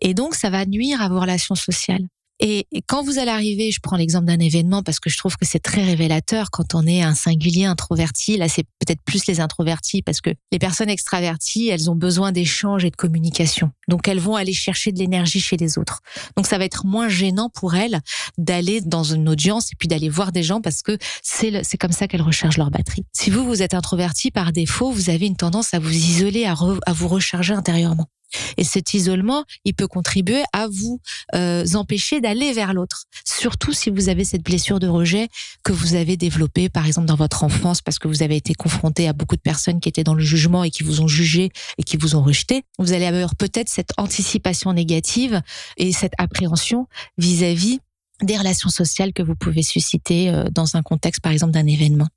Et 0.00 0.14
donc, 0.14 0.36
ça 0.36 0.48
va 0.48 0.66
nuire 0.66 1.02
à 1.02 1.08
vos 1.08 1.20
relations 1.20 1.56
sociales. 1.56 2.06
Et 2.40 2.66
quand 2.88 3.04
vous 3.04 3.18
allez 3.18 3.30
arriver, 3.30 3.70
je 3.70 3.78
prends 3.80 3.96
l'exemple 3.96 4.26
d'un 4.26 4.40
événement 4.40 4.82
parce 4.82 4.98
que 4.98 5.08
je 5.08 5.16
trouve 5.16 5.36
que 5.36 5.46
c'est 5.46 5.60
très 5.60 5.84
révélateur 5.84 6.50
quand 6.50 6.74
on 6.74 6.84
est 6.86 7.00
un 7.02 7.14
singulier 7.14 7.64
introverti. 7.64 8.36
Là, 8.36 8.48
c'est 8.48 8.64
peut-être 8.80 9.00
plus 9.04 9.26
les 9.26 9.40
introvertis 9.40 10.02
parce 10.02 10.20
que 10.20 10.30
les 10.50 10.58
personnes 10.58 10.90
extraverties, 10.90 11.68
elles 11.68 11.90
ont 11.90 11.94
besoin 11.94 12.32
d'échanges 12.32 12.84
et 12.84 12.90
de 12.90 12.96
communication. 12.96 13.70
Donc, 13.88 14.08
elles 14.08 14.18
vont 14.18 14.34
aller 14.34 14.52
chercher 14.52 14.90
de 14.90 14.98
l'énergie 14.98 15.40
chez 15.40 15.56
les 15.56 15.78
autres. 15.78 16.00
Donc, 16.36 16.46
ça 16.46 16.58
va 16.58 16.64
être 16.64 16.86
moins 16.86 17.08
gênant 17.08 17.50
pour 17.50 17.76
elles 17.76 18.00
d'aller 18.36 18.80
dans 18.80 19.04
une 19.04 19.28
audience 19.28 19.72
et 19.72 19.76
puis 19.76 19.86
d'aller 19.86 20.08
voir 20.08 20.32
des 20.32 20.42
gens 20.42 20.60
parce 20.60 20.82
que 20.82 20.98
c'est 21.22 21.78
comme 21.78 21.92
ça 21.92 22.08
qu'elles 22.08 22.22
rechargent 22.22 22.58
leur 22.58 22.70
batterie. 22.70 23.04
Si 23.12 23.30
vous, 23.30 23.44
vous 23.44 23.62
êtes 23.62 23.74
introverti 23.74 24.32
par 24.32 24.52
défaut, 24.52 24.90
vous 24.90 25.08
avez 25.08 25.26
une 25.26 25.36
tendance 25.36 25.72
à 25.72 25.78
vous 25.78 25.94
isoler, 25.94 26.46
à 26.46 26.54
vous 26.92 27.08
recharger 27.08 27.54
intérieurement. 27.54 28.08
Et 28.56 28.64
cet 28.64 28.94
isolement, 28.94 29.44
il 29.64 29.74
peut 29.74 29.88
contribuer 29.88 30.42
à 30.52 30.66
vous 30.68 31.00
euh, 31.34 31.64
empêcher 31.74 32.20
d'aller 32.20 32.52
vers 32.52 32.74
l'autre. 32.74 33.04
Surtout 33.24 33.72
si 33.72 33.90
vous 33.90 34.08
avez 34.08 34.24
cette 34.24 34.42
blessure 34.42 34.80
de 34.80 34.88
rejet 34.88 35.28
que 35.62 35.72
vous 35.72 35.94
avez 35.94 36.16
développée, 36.16 36.68
par 36.68 36.86
exemple, 36.86 37.06
dans 37.06 37.16
votre 37.16 37.44
enfance, 37.44 37.82
parce 37.82 37.98
que 37.98 38.08
vous 38.08 38.22
avez 38.22 38.36
été 38.36 38.54
confronté 38.54 39.08
à 39.08 39.12
beaucoup 39.12 39.36
de 39.36 39.40
personnes 39.40 39.80
qui 39.80 39.88
étaient 39.88 40.04
dans 40.04 40.14
le 40.14 40.24
jugement 40.24 40.64
et 40.64 40.70
qui 40.70 40.82
vous 40.82 41.00
ont 41.00 41.08
jugé 41.08 41.50
et 41.78 41.82
qui 41.82 41.96
vous 41.96 42.16
ont 42.16 42.22
rejeté. 42.22 42.62
Vous 42.78 42.92
allez 42.92 43.06
avoir 43.06 43.34
peut-être 43.36 43.68
cette 43.68 43.92
anticipation 43.96 44.72
négative 44.72 45.40
et 45.76 45.92
cette 45.92 46.14
appréhension 46.18 46.86
vis-à-vis 47.18 47.80
des 48.22 48.36
relations 48.36 48.70
sociales 48.70 49.12
que 49.12 49.22
vous 49.22 49.34
pouvez 49.34 49.62
susciter 49.62 50.30
euh, 50.30 50.44
dans 50.52 50.76
un 50.76 50.82
contexte, 50.82 51.20
par 51.20 51.32
exemple, 51.32 51.52
d'un 51.52 51.66
événement. 51.66 52.08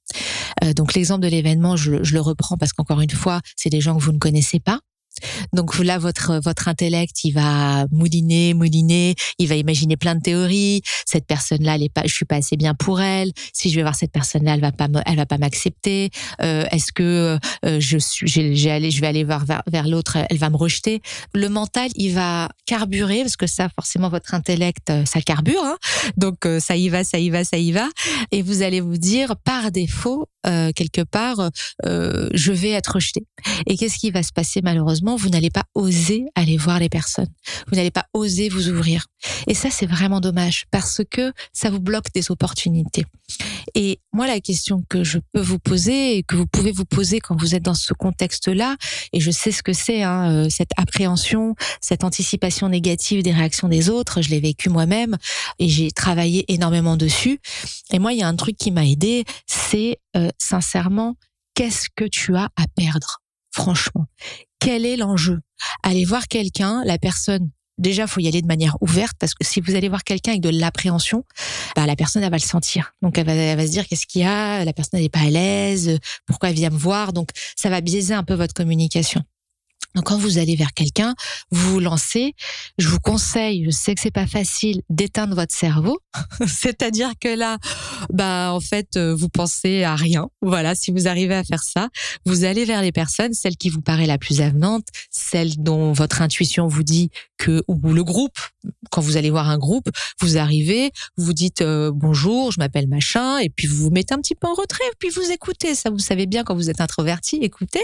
Euh, 0.64 0.74
donc 0.74 0.94
l'exemple 0.94 1.22
de 1.22 1.28
l'événement, 1.28 1.76
je, 1.76 2.04
je, 2.04 2.14
le 2.14 2.22
reprends 2.22 2.58
parce 2.58 2.74
qu'encore 2.74 3.02
une 3.02 3.10
fois, 3.10 3.42
c'est 3.56 3.70
des 3.70 3.82
gens 3.82 3.98
que 3.98 4.04
vous 4.04 4.12
ne 4.12 4.20
connaissez 4.20 4.60
pas. 4.60 4.80
Donc 5.54 5.78
là, 5.80 5.98
votre 5.98 6.40
votre 6.44 6.68
intellect, 6.68 7.24
il 7.24 7.32
va 7.32 7.86
mouliner, 7.92 8.54
mouliner, 8.54 9.16
il 9.40 9.48
va 9.48 9.56
imaginer 9.56 9.98
plein 9.98 10.16
de 10.16 10.22
théories. 10.22 10.82
Cette 11.06 11.26
personne-là, 11.26 11.76
elle 11.76 11.84
est 11.84 11.94
pas, 11.94 12.04
je 12.06 12.14
suis 12.14 12.26
pas 12.26 12.38
assez 12.38 12.58
bien 12.58 12.74
pour 12.74 13.02
elle. 13.02 13.32
Si 13.54 13.70
je 13.70 13.76
vais 13.76 13.82
voir 13.82 13.96
cette 13.96 14.12
personne-là, 14.12 14.54
elle 14.54 14.62
va 14.62 14.72
pas, 14.72 14.88
elle 15.06 15.16
va 15.16 15.26
pas 15.26 15.38
m'accepter. 15.38 16.10
Euh, 16.42 16.66
Est-ce 16.72 16.92
que 16.92 17.38
euh, 17.66 17.80
je 17.80 17.98
suis, 17.98 18.28
j'ai 18.28 18.72
allé, 18.72 18.92
je 18.92 19.02
vais 19.02 19.08
aller 19.08 19.24
voir 19.24 19.46
vers, 19.46 19.88
l'autre, 19.88 20.18
elle 20.30 20.38
va 20.38 20.50
me 20.50 20.58
rejeter. 20.58 21.02
Le 21.34 21.50
mental, 21.50 21.90
il 21.96 22.14
va 22.14 22.50
carburer 22.66 23.22
parce 23.22 23.38
que 23.38 23.48
ça, 23.48 23.70
forcément, 23.70 24.10
votre 24.10 24.34
intellect, 24.34 24.90
euh, 24.90 25.06
ça 25.06 25.22
carbure. 25.22 25.64
Hein 25.64 25.78
Donc 26.18 26.48
ça 26.60 26.76
y 26.76 26.90
va, 26.90 27.04
ça 27.04 27.20
y 27.20 27.30
va, 27.30 27.44
ça 27.44 27.58
y 27.58 27.72
va, 27.72 27.88
et 28.32 28.42
vous 28.42 28.62
allez 28.62 28.82
vous 28.82 28.98
dire 28.98 29.36
par 29.44 29.72
défaut, 29.72 30.28
quelque 30.76 31.02
part, 31.02 31.50
je 31.84 32.52
vais 32.52 32.70
être 32.72 32.94
rejeté. 32.96 33.26
Et 33.66 33.76
qu'est-ce 33.76 33.98
qui 33.98 34.12
va 34.12 34.24
se 34.24 34.32
passer 34.32 34.62
malheureusement? 34.64 35.07
Vous 35.16 35.30
n'allez 35.30 35.50
pas 35.50 35.64
oser 35.74 36.26
aller 36.36 36.58
voir 36.58 36.80
les 36.80 36.90
personnes. 36.90 37.32
Vous 37.68 37.76
n'allez 37.76 37.92
pas 37.92 38.06
oser 38.14 38.50
vous 38.50 38.70
ouvrir. 38.70 39.06
Et 39.48 39.54
ça, 39.54 39.70
c'est 39.70 39.86
vraiment 39.86 40.20
dommage 40.20 40.66
parce 40.72 41.02
que 41.10 41.34
ça 41.54 41.70
vous 41.70 41.80
bloque 41.80 42.12
des 42.14 42.32
opportunités. 42.32 43.06
Et 43.76 44.00
moi, 44.14 44.28
la 44.28 44.40
question 44.40 44.84
que 44.90 45.04
je 45.04 45.20
peux 45.34 45.42
vous 45.42 45.60
poser 45.60 46.18
et 46.18 46.24
que 46.24 46.36
vous 46.36 46.48
pouvez 46.48 46.72
vous 46.72 46.86
poser 46.86 47.20
quand 47.20 47.40
vous 47.40 47.56
êtes 47.56 47.64
dans 47.64 47.74
ce 47.74 47.94
contexte-là, 47.94 48.76
et 49.14 49.20
je 49.20 49.32
sais 49.32 49.52
ce 49.52 49.62
que 49.62 49.74
c'est, 49.74 50.04
hein, 50.04 50.32
euh, 50.32 50.50
cette 50.50 50.72
appréhension, 50.78 51.56
cette 51.82 52.04
anticipation 52.04 52.70
négative 52.70 53.24
des 53.24 53.32
réactions 53.32 53.68
des 53.68 53.90
autres, 53.90 54.22
je 54.22 54.30
l'ai 54.30 54.40
vécu 54.40 54.70
moi-même 54.70 55.18
et 55.60 55.70
j'ai 55.70 55.92
travaillé 55.92 56.46
énormément 56.52 56.98
dessus. 56.98 57.40
Et 57.92 58.00
moi, 58.00 58.14
il 58.14 58.20
y 58.20 58.24
a 58.24 58.28
un 58.28 58.36
truc 58.36 58.58
qui 58.58 58.72
m'a 58.72 58.86
aidé, 58.86 59.26
c'est 59.46 60.00
euh, 60.16 60.30
sincèrement, 60.38 61.16
qu'est-ce 61.54 61.88
que 61.96 62.06
tu 62.06 62.36
as 62.36 62.50
à 62.56 62.66
perdre 62.76 63.22
Franchement, 63.52 64.06
quel 64.60 64.86
est 64.86 64.98
l'enjeu? 64.98 65.40
Aller 65.84 66.06
voir 66.06 66.28
quelqu'un, 66.28 66.84
la 66.86 66.98
personne 66.98 67.50
déjà, 67.78 68.08
faut 68.08 68.20
y 68.20 68.28
aller 68.28 68.42
de 68.42 68.48
manière 68.48 68.76
ouverte 68.82 69.16
parce 69.20 69.34
que 69.34 69.46
si 69.46 69.62
vous 69.62 69.76
allez 69.76 69.90
voir 69.90 70.04
quelqu'un 70.04 70.32
avec 70.32 70.42
de 70.42 70.50
l'appréhension, 70.50 71.24
bah, 71.76 71.86
la 71.86 71.96
personne, 71.96 72.24
elle 72.24 72.32
va 72.32 72.38
le 72.38 72.42
sentir. 72.42 72.94
Donc, 73.02 73.18
elle 73.18 73.26
va, 73.26 73.34
elle 73.34 73.58
va 73.58 73.66
se 73.66 73.72
dire 73.72 73.88
qu'est-ce 73.88 74.08
qu'il 74.08 74.22
y 74.22 74.26
a, 74.26 74.66
la 74.66 74.74
personne, 74.74 75.00
n'est 75.00 75.10
pas 75.10 75.22
à 75.22 75.30
l'aise, 75.30 76.00
pourquoi 76.26 76.50
elle 76.50 76.56
vient 76.56 76.70
me 76.70 76.78
voir? 76.78 77.14
Donc, 77.14 77.30
ça 77.56 77.70
va 77.70 77.82
biaiser 77.82 78.14
un 78.14 78.24
peu 78.24 78.34
votre 78.34 78.54
communication. 78.54 79.22
Donc 79.98 80.06
quand 80.06 80.18
vous 80.20 80.38
allez 80.38 80.56
vers 80.56 80.74
quelqu'un, 80.74 81.16
vous 81.50 81.72
vous 81.72 81.80
lancez. 81.80 82.36
Je 82.78 82.88
vous 82.88 83.00
conseille, 83.00 83.66
je 83.66 83.72
sais 83.72 83.96
que 83.96 84.02
c'est 84.02 84.12
pas 84.12 84.28
facile, 84.28 84.84
d'éteindre 84.92 85.34
votre 85.34 85.56
cerveau. 85.56 85.98
C'est-à-dire 86.48 87.14
que 87.20 87.30
là, 87.30 87.58
bah 88.14 88.52
en 88.54 88.60
fait, 88.60 88.96
euh, 88.96 89.16
vous 89.16 89.28
pensez 89.28 89.82
à 89.82 89.96
rien. 89.96 90.30
Voilà, 90.44 90.76
si 90.76 90.92
vous 90.92 91.08
arrivez 91.08 91.34
à 91.34 91.44
faire 91.44 91.64
ça, 91.64 91.90
vous 92.28 92.44
allez 92.44 92.64
vers 92.64 92.84
les 92.84 92.92
personnes, 92.92 93.34
celle 93.34 93.58
qui 93.58 93.70
vous 93.70 93.82
paraît 93.82 94.06
la 94.06 94.20
plus 94.20 94.40
avenante, 94.40 94.86
celle 95.10 95.58
dont 95.64 95.94
votre 95.94 96.22
intuition 96.22 96.68
vous 96.68 96.84
dit 96.84 97.10
que 97.38 97.64
ou 97.68 97.94
le 97.94 98.04
groupe. 98.04 98.38
Quand 98.92 99.02
vous 99.02 99.18
allez 99.18 99.30
voir 99.30 99.50
un 99.50 99.58
groupe, 99.58 99.90
vous 100.22 100.38
arrivez, 100.38 100.92
vous 101.18 101.34
dites 101.34 101.62
euh, 101.62 101.92
bonjour, 101.94 102.52
je 102.52 102.60
m'appelle 102.60 102.88
machin, 102.88 103.38
et 103.38 103.50
puis 103.50 103.68
vous 103.68 103.84
vous 103.84 103.90
mettez 103.90 104.14
un 104.14 104.20
petit 104.20 104.36
peu 104.36 104.48
en 104.48 104.54
retrait, 104.54 104.84
puis 105.00 105.10
vous 105.10 105.32
écoutez. 105.32 105.76
Ça, 105.76 105.90
vous 105.90 106.00
savez 106.00 106.26
bien 106.26 106.44
quand 106.44 106.56
vous 106.56 106.70
êtes 106.70 106.82
introverti, 106.82 107.38
écoutez. 107.38 107.84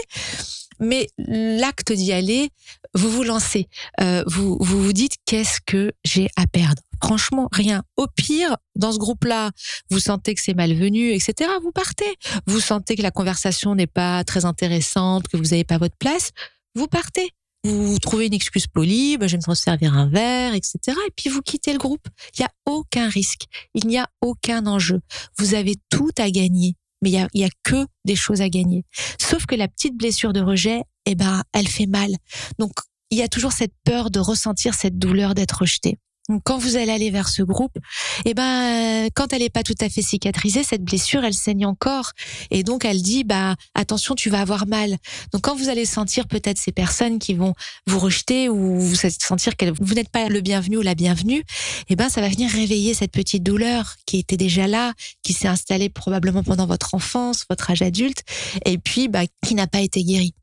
Mais 0.80 1.08
l'acte 1.18 1.92
d'y 1.92 2.12
aller, 2.12 2.50
vous 2.94 3.10
vous 3.10 3.22
lancez. 3.22 3.68
Euh, 4.00 4.24
vous, 4.26 4.58
vous 4.60 4.82
vous 4.82 4.92
dites 4.92 5.14
qu'est-ce 5.24 5.60
que 5.64 5.92
j'ai 6.04 6.28
à 6.36 6.46
perdre? 6.46 6.82
Franchement, 7.02 7.48
rien. 7.52 7.82
Au 7.96 8.06
pire, 8.06 8.56
dans 8.74 8.90
ce 8.90 8.98
groupe-là, 8.98 9.50
vous 9.90 10.00
sentez 10.00 10.34
que 10.34 10.40
c'est 10.40 10.54
malvenu, 10.54 11.12
etc. 11.12 11.50
Vous 11.62 11.70
partez. 11.70 12.16
Vous 12.46 12.60
sentez 12.60 12.96
que 12.96 13.02
la 13.02 13.10
conversation 13.10 13.74
n'est 13.74 13.86
pas 13.86 14.24
très 14.24 14.44
intéressante, 14.44 15.28
que 15.28 15.36
vous 15.36 15.44
n'avez 15.44 15.64
pas 15.64 15.78
votre 15.78 15.96
place. 15.96 16.30
Vous 16.74 16.88
partez. 16.88 17.30
Vous 17.64 17.98
trouvez 17.98 18.26
une 18.26 18.34
excuse 18.34 18.66
polie, 18.66 19.16
bah, 19.16 19.26
je 19.26 19.36
vais 19.36 19.42
me 19.48 19.54
servir 19.54 19.94
un 19.94 20.08
verre, 20.08 20.54
etc. 20.54 20.78
Et 21.06 21.10
puis 21.16 21.30
vous 21.30 21.40
quittez 21.40 21.72
le 21.72 21.78
groupe. 21.78 22.06
Il 22.36 22.42
n'y 22.42 22.46
a 22.46 22.50
aucun 22.66 23.08
risque. 23.08 23.44
Il 23.74 23.86
n'y 23.86 23.98
a 23.98 24.08
aucun 24.20 24.66
enjeu. 24.66 25.00
Vous 25.38 25.54
avez 25.54 25.76
tout 25.90 26.10
à 26.18 26.30
gagner 26.30 26.76
mais 27.04 27.10
il 27.10 27.38
y 27.38 27.44
a, 27.44 27.46
a 27.46 27.50
que 27.62 27.86
des 28.06 28.16
choses 28.16 28.40
à 28.40 28.48
gagner. 28.48 28.84
Sauf 29.20 29.44
que 29.44 29.54
la 29.54 29.68
petite 29.68 29.94
blessure 29.94 30.32
de 30.32 30.40
rejet, 30.40 30.80
eh 31.04 31.14
ben, 31.14 31.42
elle 31.52 31.68
fait 31.68 31.86
mal. 31.86 32.10
Donc, 32.58 32.72
il 33.10 33.18
y 33.18 33.22
a 33.22 33.28
toujours 33.28 33.52
cette 33.52 33.74
peur 33.84 34.10
de 34.10 34.20
ressentir 34.20 34.72
cette 34.72 34.98
douleur 34.98 35.34
d'être 35.34 35.60
rejeté. 35.60 35.98
Quand 36.44 36.56
vous 36.56 36.76
allez 36.76 36.90
aller 36.90 37.10
vers 37.10 37.28
ce 37.28 37.42
groupe, 37.42 37.76
eh 38.24 38.32
ben, 38.32 39.08
quand 39.14 39.34
elle 39.34 39.42
n'est 39.42 39.50
pas 39.50 39.62
tout 39.62 39.74
à 39.82 39.90
fait 39.90 40.00
cicatrisée, 40.00 40.62
cette 40.62 40.82
blessure, 40.82 41.22
elle 41.22 41.34
saigne 41.34 41.66
encore. 41.66 42.12
Et 42.50 42.62
donc, 42.62 42.86
elle 42.86 43.02
dit, 43.02 43.24
bah, 43.24 43.56
attention, 43.74 44.14
tu 44.14 44.30
vas 44.30 44.40
avoir 44.40 44.66
mal. 44.66 44.96
Donc, 45.32 45.42
quand 45.42 45.54
vous 45.54 45.68
allez 45.68 45.84
sentir 45.84 46.26
peut-être 46.26 46.56
ces 46.56 46.72
personnes 46.72 47.18
qui 47.18 47.34
vont 47.34 47.52
vous 47.86 47.98
rejeter 47.98 48.48
ou 48.48 48.80
vous 48.80 48.94
sentir 48.94 49.54
que 49.58 49.66
vous 49.78 49.94
n'êtes 49.94 50.08
pas 50.08 50.30
le 50.30 50.40
bienvenu 50.40 50.78
ou 50.78 50.80
la 50.80 50.94
bienvenue, 50.94 51.44
eh 51.90 51.96
ben, 51.96 52.08
ça 52.08 52.22
va 52.22 52.30
venir 52.30 52.50
réveiller 52.50 52.94
cette 52.94 53.12
petite 53.12 53.42
douleur 53.42 53.96
qui 54.06 54.18
était 54.18 54.38
déjà 54.38 54.66
là, 54.66 54.94
qui 55.22 55.34
s'est 55.34 55.48
installée 55.48 55.90
probablement 55.90 56.42
pendant 56.42 56.66
votre 56.66 56.94
enfance, 56.94 57.44
votre 57.50 57.70
âge 57.70 57.82
adulte, 57.82 58.22
et 58.64 58.78
puis, 58.78 59.08
bah, 59.08 59.24
qui 59.46 59.54
n'a 59.54 59.66
pas 59.66 59.80
été 59.80 60.02
guérie. 60.02 60.34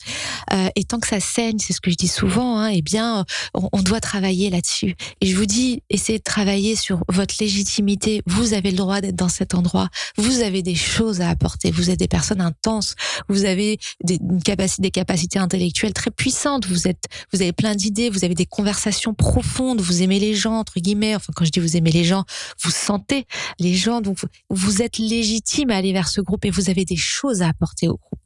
Euh, 0.54 0.70
et 0.76 0.84
tant 0.84 1.00
que 1.00 1.08
ça 1.08 1.20
saigne, 1.20 1.58
c'est 1.58 1.74
ce 1.74 1.82
que 1.82 1.90
je 1.90 1.96
dis 1.96 2.08
souvent, 2.08 2.60
hein, 2.60 2.68
eh 2.68 2.84
bien, 2.84 3.26
on 3.56 3.82
doit 3.82 4.00
travailler 4.00 4.52
là-dessus. 4.52 4.96
Et 5.22 5.26
je 5.26 5.36
vous 5.36 5.48
dis, 5.48 5.71
essayez 5.90 6.20
de 6.20 6.24
travailler 6.24 6.76
sur 6.76 7.04
votre 7.10 7.36
légitimité. 7.40 8.22
Vous 8.26 8.54
avez 8.54 8.72
le 8.72 8.78
droit 8.78 9.02
d'être 9.02 9.16
dans 9.16 9.30
cet 9.30 9.54
endroit. 9.54 9.90
Vous 10.18 10.42
avez 10.42 10.62
des 10.62 10.76
choses 10.76 11.22
à 11.22 11.30
apporter. 11.30 11.72
Vous 11.72 11.90
êtes 11.90 12.00
des 12.00 12.08
personnes 12.08 12.42
intenses. 12.42 12.96
Vous 13.30 13.46
avez 13.46 13.80
des 14.04 14.20
capacités, 14.44 15.40
intellectuelles 15.40 15.94
très 15.94 16.12
puissantes. 16.12 16.68
Vous 16.68 16.88
êtes, 16.88 17.06
vous 17.34 17.42
avez 17.42 17.54
plein 17.54 17.76
d'idées. 17.76 18.10
Vous 18.10 18.26
avez 18.26 18.36
des 18.36 18.46
conversations 18.46 19.14
profondes. 19.14 19.82
Vous 19.82 20.02
aimez 20.02 20.20
les 20.20 20.36
gens, 20.36 20.56
entre 20.60 20.80
guillemets. 20.80 21.16
Enfin, 21.16 21.34
quand 21.36 21.46
je 21.46 21.52
dis 21.52 21.60
vous 21.60 21.78
aimez 21.78 21.92
les 21.92 22.04
gens, 22.04 22.26
vous 22.64 22.72
sentez 22.72 23.26
les 23.60 23.74
gens. 23.74 24.02
Donc, 24.02 24.20
vous 24.50 24.82
êtes 24.82 24.98
légitime 24.98 25.72
à 25.72 25.78
aller 25.78 25.94
vers 25.94 26.08
ce 26.08 26.22
groupe 26.22 26.46
et 26.46 26.50
vous 26.50 26.70
avez 26.70 26.86
des 26.86 26.96
choses 26.98 27.42
à 27.42 27.50
apporter 27.50 27.88
au 27.88 27.98
groupe. 27.98 28.20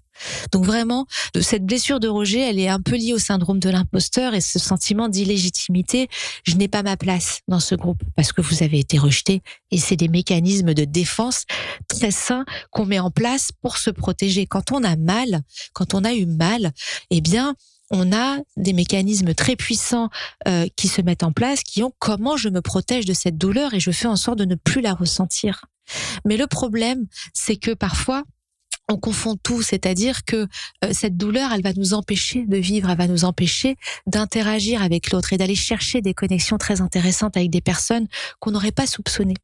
Donc 0.51 0.65
vraiment, 0.65 1.06
cette 1.41 1.65
blessure 1.65 1.99
de 1.99 2.08
rejet, 2.08 2.39
elle 2.39 2.60
est 2.60 2.67
un 2.67 2.82
peu 2.82 2.95
liée 2.95 3.13
au 3.13 3.19
syndrome 3.19 3.60
de 3.60 3.69
l'imposteur 3.69 4.34
et 4.34 4.41
ce 4.41 4.60
sentiment 4.60 5.10
d'illégitimité. 5.10 6.08
Je 6.43 6.56
n'ai 6.56 6.67
pas 6.67 6.84
ma 6.84 6.97
place 6.97 7.41
dans 7.47 7.60
ce 7.60 7.75
groupe 7.75 8.01
parce 8.15 8.32
que 8.32 8.41
vous 8.41 8.63
avez 8.63 8.80
été 8.80 8.97
rejeté 8.97 9.41
et 9.71 9.78
c'est 9.78 9.95
des 9.95 10.08
mécanismes 10.08 10.73
de 10.73 10.86
défense 10.86 11.45
très 11.88 12.12
sains 12.12 12.45
qu'on 12.71 12.86
met 12.86 12.99
en 12.99 13.12
place 13.12 13.51
pour 13.62 13.78
se 13.78 13.89
protéger. 13.89 14.45
Quand 14.45 14.71
on 14.71 14.84
a 14.84 14.95
mal, 14.95 15.41
quand 15.73 15.93
on 15.93 16.04
a 16.04 16.13
eu 16.13 16.25
mal, 16.25 16.71
eh 17.10 17.21
bien, 17.21 17.56
on 17.91 18.12
a 18.13 18.38
des 18.58 18.73
mécanismes 18.73 19.34
très 19.34 19.56
puissants 19.56 20.10
euh, 20.47 20.67
qui 20.75 20.88
se 20.88 21.01
mettent 21.01 21.23
en 21.23 21.32
place, 21.32 21.62
qui 21.62 21.84
ont 21.84 21.93
comment 21.99 22.38
je 22.38 22.49
me 22.49 22.62
protège 22.62 23.06
de 23.06 23.13
cette 23.13 23.38
douleur 23.38 23.73
et 23.73 23.80
je 23.80 23.91
fais 23.91 24.08
en 24.08 24.15
sorte 24.15 24.39
de 24.39 24.45
ne 24.45 24.56
plus 24.56 24.82
la 24.82 24.93
ressentir. 24.93 25.65
Mais 26.25 26.38
le 26.38 26.47
problème, 26.47 27.06
c'est 27.34 27.58
que 27.58 27.71
parfois, 27.71 28.23
on 28.89 28.98
confond 28.98 29.36
tout, 29.41 29.62
c'est-à-dire 29.62 30.26
que 30.26 30.48
euh, 30.84 30.89
cette 30.91 31.17
douleur, 31.17 31.52
elle 31.54 31.63
va 31.63 31.74
nous 31.74 31.93
empêcher 31.93 32.45
de 32.45 32.58
vivre, 32.58 32.89
elle 32.89 32.98
va 32.98 33.08
nous 33.08 33.26
empêcher 33.26 33.78
d'interagir 34.06 34.84
avec 34.84 35.12
l'autre 35.12 35.34
et 35.34 35.38
d'aller 35.38 35.56
chercher 35.56 36.02
des 36.02 36.13
connexions 36.13 36.58
très 36.58 36.82
intéressantes 36.82 37.38
avec 37.38 37.50
des 37.50 37.62
personnes 37.62 38.08
qu'on 38.39 38.52
n'aurait 38.52 38.71
pas 38.71 38.88
soupçonnées. 38.88 39.38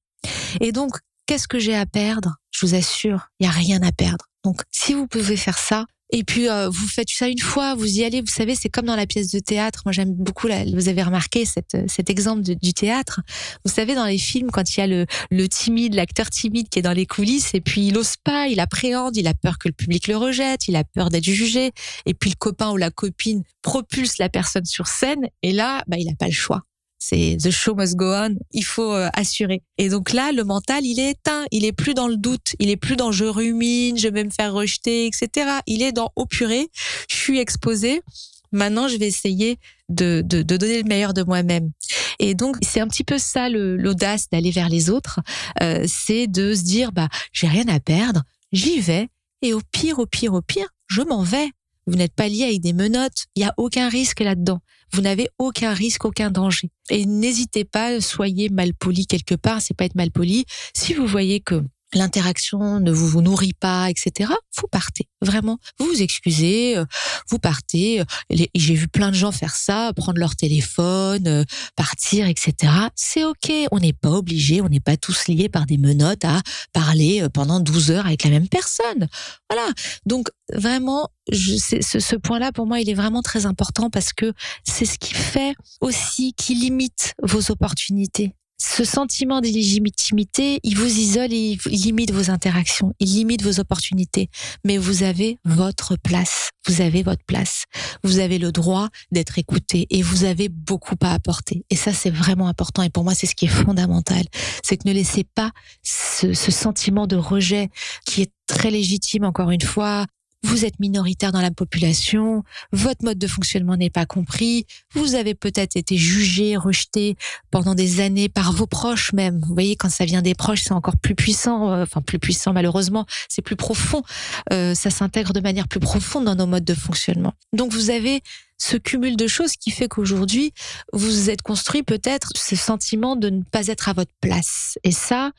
Et 0.60 0.71
donc, 0.71 0.97
qu'est-ce 1.25 1.47
que 1.47 1.60
j'ai 1.60 1.75
à 1.75 1.86
perdre? 1.86 2.36
Je 2.51 2.65
vous 2.65 2.75
assure, 2.75 3.30
il 3.39 3.45
y 3.45 3.49
a 3.49 3.51
rien 3.51 3.82
à 3.82 3.91
perdre. 3.91 4.25
Donc, 4.43 4.62
si 4.71 4.93
vous 4.93 5.08
pouvez 5.08 5.38
faire 5.38 5.58
ça, 5.58 5.86
et 6.12 6.24
puis 6.24 6.50
euh, 6.50 6.69
vous 6.69 6.88
faites 6.88 7.10
ça 7.10 7.28
une 7.28 7.39
fois, 7.39 7.76
vous 7.76 8.00
y 8.00 8.04
allez. 8.04 8.21
Vous 8.21 8.28
savez, 8.28 8.56
c'est 8.56 8.69
comme 8.69 8.86
dans 8.86 8.95
la 8.95 9.06
pièce 9.06 9.32
de 9.32 9.39
théâtre. 9.39 9.82
Moi, 9.86 9.93
j'aime 9.93 10.13
beaucoup. 10.13 10.47
vous 10.74 10.89
avez 10.89 11.04
remarqué 11.04 11.45
cette, 11.45 11.78
cet 11.88 12.10
exemple 12.10 12.41
du 12.41 12.74
théâtre. 12.74 13.21
Vous 13.63 13.71
savez, 13.71 13.95
dans 13.95 14.06
les 14.06 14.17
films, 14.17 14.52
quand 14.52 14.76
il 14.76 14.80
y 14.80 14.84
a 14.84 14.88
le, 14.88 15.06
le 15.30 15.47
timide, 15.47 15.93
l'acteur 15.93 16.30
timide 16.30 16.69
qui 16.69 16.80
est 16.80 16.82
dans 16.82 16.93
les 16.93 17.06
coulisses, 17.06 17.54
et 17.54 17.62
puis 17.62 17.88
il 17.88 17.97
ose 17.97 18.15
pas, 18.17 18.47
il 18.47 18.60
appréhende, 18.60 19.15
il 19.15 19.28
a 19.28 19.34
peur 19.34 19.58
que 19.58 19.67
le 19.67 19.74
public 19.74 20.08
le 20.08 20.17
rejette, 20.17 20.67
il 20.67 20.76
a 20.76 20.84
peur 20.84 21.10
d'être 21.10 21.24
jugé, 21.24 21.71
et 22.06 22.13
puis 22.13 22.30
le 22.30 22.36
copain 22.36 22.71
ou 22.71 22.78
la 22.78 22.91
copine 22.91 23.43
propulse 23.62 24.17
la 24.17 24.30
personne 24.30 24.65
sur 24.65 24.88
scène, 24.88 25.28
et 25.43 25.54
là, 25.54 25.84
bah, 25.88 25.97
il 25.97 26.06
n'a 26.06 26.15
pas 26.15 26.28
le 26.28 26.34
choix 26.34 26.63
c'est 27.04 27.36
the 27.42 27.50
show 27.50 27.74
must 27.74 27.96
go 27.96 28.14
on, 28.14 28.36
il 28.52 28.64
faut 28.64 28.94
euh, 28.94 29.10
assurer. 29.14 29.64
Et 29.80 29.90
donc 29.90 30.14
là, 30.14 30.32
le 30.32 30.44
mental, 30.44 30.86
il 30.86 31.00
est 31.00 31.10
éteint, 31.12 31.46
il 31.50 31.66
est 31.66 31.72
plus 31.72 31.96
dans 31.96 32.08
le 32.08 32.16
doute, 32.16 32.54
il 32.60 32.70
est 32.70 32.78
plus 32.78 32.96
dans 32.96 33.12
je 33.12 33.26
rumine, 33.26 33.98
je 33.98 34.08
vais 34.08 34.24
me 34.24 34.30
faire 34.30 34.54
rejeter, 34.54 35.08
etc. 35.08 35.50
Il 35.66 35.82
est 35.82 35.94
dans 35.94 36.12
au 36.16 36.28
purée, 36.28 36.70
je 37.10 37.16
suis 37.16 37.40
exposé. 37.40 38.04
Maintenant, 38.52 38.88
je 38.88 38.98
vais 38.98 39.08
essayer 39.08 39.58
de, 39.90 40.22
de, 40.24 40.44
de 40.44 40.58
donner 40.58 40.84
le 40.84 40.88
meilleur 40.88 41.16
de 41.16 41.24
moi-même. 41.24 41.72
Et 42.20 42.36
donc, 42.36 42.58
c'est 42.62 42.82
un 42.82 42.88
petit 42.88 43.04
peu 43.04 43.18
ça 43.18 43.50
l'audace 43.50 44.30
d'aller 44.30 44.52
vers 44.52 44.70
les 44.70 44.92
autres, 44.92 45.22
euh, 45.64 45.86
c'est 45.88 46.28
de 46.28 46.54
se 46.54 46.62
dire, 46.62 46.92
bah, 46.92 47.10
j'ai 47.34 47.48
rien 47.48 47.68
à 47.68 47.80
perdre, 47.80 48.22
j'y 48.52 48.80
vais, 48.80 49.08
et 49.42 49.54
au 49.54 49.62
pire, 49.72 49.98
au 49.98 50.06
pire, 50.06 50.34
au 50.34 50.42
pire, 50.42 50.68
je 50.88 51.02
m'en 51.02 51.24
vais. 51.24 51.50
Vous 51.91 51.97
n'êtes 51.97 52.15
pas 52.15 52.30
lié 52.30 52.45
avec 52.45 52.62
des 52.62 52.71
menottes. 52.71 53.25
Il 53.36 53.41
n'y 53.41 53.49
a 53.49 53.54
aucun 53.58 53.89
risque 53.89 54.21
là-dedans. 54.21 54.60
Vous 54.93 55.01
n'avez 55.01 55.27
aucun 55.38 55.73
risque, 55.73 56.06
aucun 56.06 56.32
danger. 56.32 56.69
Et 56.89 57.06
n'hésitez 57.06 57.65
pas, 57.65 57.99
soyez 57.99 58.47
mal 58.47 58.73
poli 58.73 59.06
quelque 59.06 59.36
part. 59.36 59.62
C'est 59.62 59.73
pas 59.73 59.84
être 59.84 59.95
mal 59.95 60.10
poli. 60.10 60.45
Si 60.73 60.93
vous 60.93 61.06
voyez 61.06 61.41
que 61.41 61.62
l'interaction 61.93 62.80
ne 62.80 62.91
vous, 62.91 63.21
nourrit 63.21 63.54
pas, 63.54 63.89
etc., 63.89 64.32
vous 64.58 64.67
partez. 64.67 65.08
Vraiment, 65.21 65.60
vous 65.80 65.86
vous 65.88 66.01
excusez, 66.01 66.77
euh, 66.77 66.86
vous 67.30 67.39
partez. 67.39 68.04
J'ai 68.30 68.73
vu 68.73 68.88
plein 68.88 69.10
de 69.10 69.15
gens 69.15 69.32
faire 69.32 69.56
ça, 69.56 69.91
prendre 69.95 70.19
leur 70.19 70.36
téléphone, 70.36 71.27
euh, 71.27 71.43
partir, 71.75 72.27
etc. 72.27 72.73
C'est 72.95 73.23
ok, 73.23 73.51
on 73.71 73.80
n'est 73.80 73.93
pas 73.93 74.12
obligé, 74.12 74.62
on 74.62 74.69
n'est 74.69 74.80
pas 74.80 74.97
tous 74.97 75.27
liés 75.27 75.49
par 75.49 75.65
des 75.65 75.77
menottes 75.77 76.25
à 76.25 76.41
parler 76.73 77.21
euh, 77.21 77.30
pendant 77.30 77.60
12 77.60 77.91
heures 77.91 78.06
avec 78.06 78.23
la 78.23 78.30
même 78.30 78.47
personne. 78.47 79.08
Voilà. 79.49 79.67
Donc 80.06 80.27
vraiment, 80.54 81.10
ce 81.32 82.15
point-là, 82.15 82.51
pour 82.51 82.65
moi, 82.65 82.80
il 82.80 82.89
est 82.89 82.95
vraiment 82.95 83.21
très 83.21 83.45
important 83.45 83.89
parce 83.89 84.13
que 84.13 84.34
c'est 84.63 84.86
ce 84.86 84.97
qui 84.97 85.13
fait 85.13 85.56
aussi, 85.82 86.34
qui 86.34 86.56
limite 86.56 87.13
vos 87.21 87.51
opportunités 87.51 88.34
ce 88.63 88.84
sentiment 88.84 89.41
d'illégitimité, 89.41 90.60
il 90.62 90.78
vous 90.78 90.86
isole 90.86 91.34
et 91.34 91.58
il 91.65 91.82
limite 91.82 92.12
vos 92.12 92.30
interactions, 92.30 92.93
il 93.00 93.08
limite 93.08 93.41
vos 93.41 93.60
opportunités. 93.60 94.30
Mais 94.63 94.78
vous 94.78 95.02
avez 95.02 95.39
votre 95.45 95.95
place. 95.95 96.52
Vous 96.67 96.82
avez 96.82 97.02
votre 97.02 97.24
place. 97.26 97.63
Vous 98.04 98.19
avez 98.19 98.38
le 98.38 98.52
droit 98.52 98.89
d'être 99.12 99.39
écouté 99.39 99.88
et 99.89 100.04
vous 100.04 100.26
avez 100.26 100.47
beaucoup 100.47 100.95
à 101.02 101.12
apporter. 101.12 101.65
Et 101.71 101.76
ça, 101.76 101.91
c'est 101.91 102.12
vraiment 102.12 102.47
important. 102.47 102.84
Et 102.84 102.91
pour 102.91 103.04
moi, 103.04 103.15
c'est 103.15 103.26
ce 103.26 103.34
qui 103.34 103.45
est 103.45 103.47
fondamental. 103.47 104.26
C'est 104.62 104.78
que 104.78 104.88
ne 104.88 104.93
laissez 104.93 105.24
pas 105.24 105.50
ce, 105.82 106.36
ce 106.36 106.52
sentiment 106.52 107.08
de 107.08 107.15
rejet 107.15 107.69
qui 108.06 108.21
est 108.21 108.32
très 108.45 108.69
légitime, 108.69 109.24
encore 109.24 109.50
une 109.50 109.62
fois, 109.62 110.06
vous 110.43 110.65
êtes 110.65 110.80
minoritaire 110.80 111.32
dans 111.32 111.41
la 111.41 111.51
population, 111.51 112.43
votre 112.71 113.06
mode 113.06 113.17
de 113.17 113.27
fonctionnement 113.27 113.77
n'est 113.77 113.89
pas 113.89 114.06
compris, 114.06 114.65
vous 114.93 115.15
avez 115.15 115.36
peut-être 115.36 115.75
été 115.75 115.97
jugé, 115.97 116.58
rejeté 116.58 117.15
pendant 117.51 117.75
des 117.75 117.99
années 117.99 118.30
par 118.30 118.51
vos 118.51 118.67
proches 118.67 119.13
même. 119.13 119.39
Vous 119.39 119.54
voyez, 119.54 119.75
quand 119.75 119.89
ça 119.89 120.06
vient 120.06 120.21
des 120.21 120.36
proches, 120.36 120.63
c'est 120.63 120.73
encore 120.73 120.97
plus 120.97 121.15
puissant, 121.15 121.71
euh, 121.71 121.84
enfin 121.84 122.01
plus 122.01 122.19
puissant 122.19 122.54
malheureusement, 122.54 123.06
c'est 123.30 123.41
plus 123.41 123.56
profond, 123.56 124.04
euh, 124.51 124.73
ça 124.73 124.89
s'intègre 124.89 125.34
de 125.34 125.39
manière 125.39 125.67
plus 125.67 125.80
profonde 125.80 126.25
dans 126.25 126.36
nos 126.36 126.47
modes 126.47 126.65
de 126.65 126.73
fonctionnement. 126.73 127.34
Donc 127.54 127.71
vous 127.71 127.89
avez 127.89 128.21
ce 128.58 128.77
cumul 128.77 129.17
de 129.17 129.27
choses 129.27 129.54
qui 129.54 129.71
fait 129.71 129.88
qu'aujourd'hui, 129.88 130.54
vous 130.93 131.30
êtes 131.30 131.41
construit 131.41 131.82
peut-être 131.84 132.30
ce 132.36 132.56
sentiment 132.56 133.15
de 133.15 133.30
ne 133.30 133.43
pas 133.43 133.67
être 133.67 133.89
à 133.89 133.93
votre 133.93 134.13
place. 134.21 134.77
Et 134.84 134.91
ça, 134.91 135.32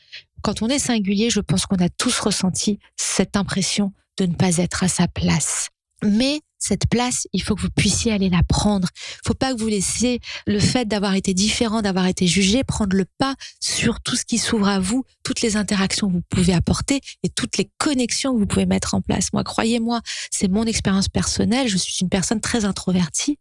quand 0.43 0.61
on 0.61 0.69
est 0.69 0.81
singulier, 0.81 1.31
je 1.31 1.41
pense 1.41 1.67
qu'on 1.67 1.77
a 1.77 1.89
tous 1.89 2.19
ressenti 2.19 2.81
cette 2.97 3.37
impression 3.37 3.93
de 4.19 4.27
ne 4.27 4.35
pas 4.35 4.57
être 4.59 4.85
à 4.85 4.89
sa 4.89 5.09
place. 5.09 5.69
Mais 6.03 6.41
cette 6.59 6.87
place, 6.89 7.27
il 7.33 7.43
faut 7.43 7.57
que 7.57 7.63
vous 7.63 7.71
puissiez 7.71 8.13
aller 8.13 8.29
la 8.29 8.43
prendre. 8.45 8.89
Il 8.95 9.29
faut 9.29 9.35
pas 9.35 9.53
que 9.53 9.59
vous 9.59 9.67
laissiez 9.67 10.21
le 10.47 10.61
fait 10.61 10.87
d'avoir 10.87 11.15
été 11.15 11.35
différent, 11.35 11.83
d'avoir 11.83 12.07
été 12.07 12.27
jugé, 12.27 12.63
prendre 12.63 12.97
le 12.97 13.05
pas 13.19 13.35
sur 13.61 14.01
tout 14.01 14.15
ce 14.15 14.25
qui 14.25 14.39
s'ouvre 14.39 14.69
à 14.69 14.79
vous, 14.79 15.05
toutes 15.25 15.41
les 15.41 15.57
interactions 15.57 16.09
que 16.09 16.13
vous 16.13 16.23
pouvez 16.29 16.55
apporter 16.55 17.01
et 17.25 17.29
toutes 17.29 17.57
les 17.59 17.71
connexions 17.79 18.33
que 18.33 18.39
vous 18.39 18.47
pouvez 18.47 18.67
mettre 18.67 18.95
en 18.95 19.01
place. 19.01 19.33
Moi, 19.33 19.43
croyez-moi, 19.43 20.01
c'est 20.31 20.49
mon 20.49 20.65
expérience 20.65 21.09
personnelle. 21.09 21.67
Je 21.67 21.77
suis 21.77 21.97
une 22.01 22.09
personne 22.09 22.41
très 22.41 22.65
introvertie. 22.65 23.39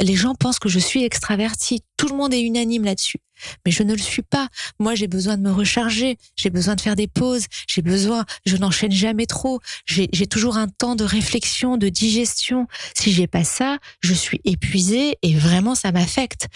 Les 0.00 0.14
gens 0.14 0.34
pensent 0.34 0.58
que 0.58 0.68
je 0.68 0.78
suis 0.78 1.04
extravertie. 1.04 1.82
Tout 1.96 2.08
le 2.08 2.16
monde 2.16 2.34
est 2.34 2.42
unanime 2.42 2.84
là-dessus. 2.84 3.18
Mais 3.64 3.72
je 3.72 3.82
ne 3.82 3.92
le 3.92 3.98
suis 3.98 4.22
pas. 4.22 4.48
Moi, 4.78 4.94
j'ai 4.94 5.08
besoin 5.08 5.36
de 5.36 5.42
me 5.42 5.52
recharger, 5.52 6.18
j'ai 6.36 6.50
besoin 6.50 6.74
de 6.74 6.80
faire 6.80 6.96
des 6.96 7.08
pauses, 7.08 7.46
j'ai 7.66 7.82
besoin, 7.82 8.24
je 8.46 8.56
n'enchaîne 8.56 8.92
jamais 8.92 9.26
trop, 9.26 9.60
j'ai 9.86 10.08
toujours 10.26 10.56
un 10.56 10.68
temps 10.68 10.96
de 10.96 11.04
réflexion, 11.04 11.76
de 11.76 11.88
digestion. 11.88 12.66
Si 12.94 13.12
j'ai 13.12 13.26
pas 13.26 13.44
ça, 13.44 13.78
je 14.00 14.14
suis 14.14 14.40
épuisée 14.44 15.16
et 15.22 15.34
vraiment 15.34 15.74
ça 15.74 15.92
m'affecte. 15.92 16.48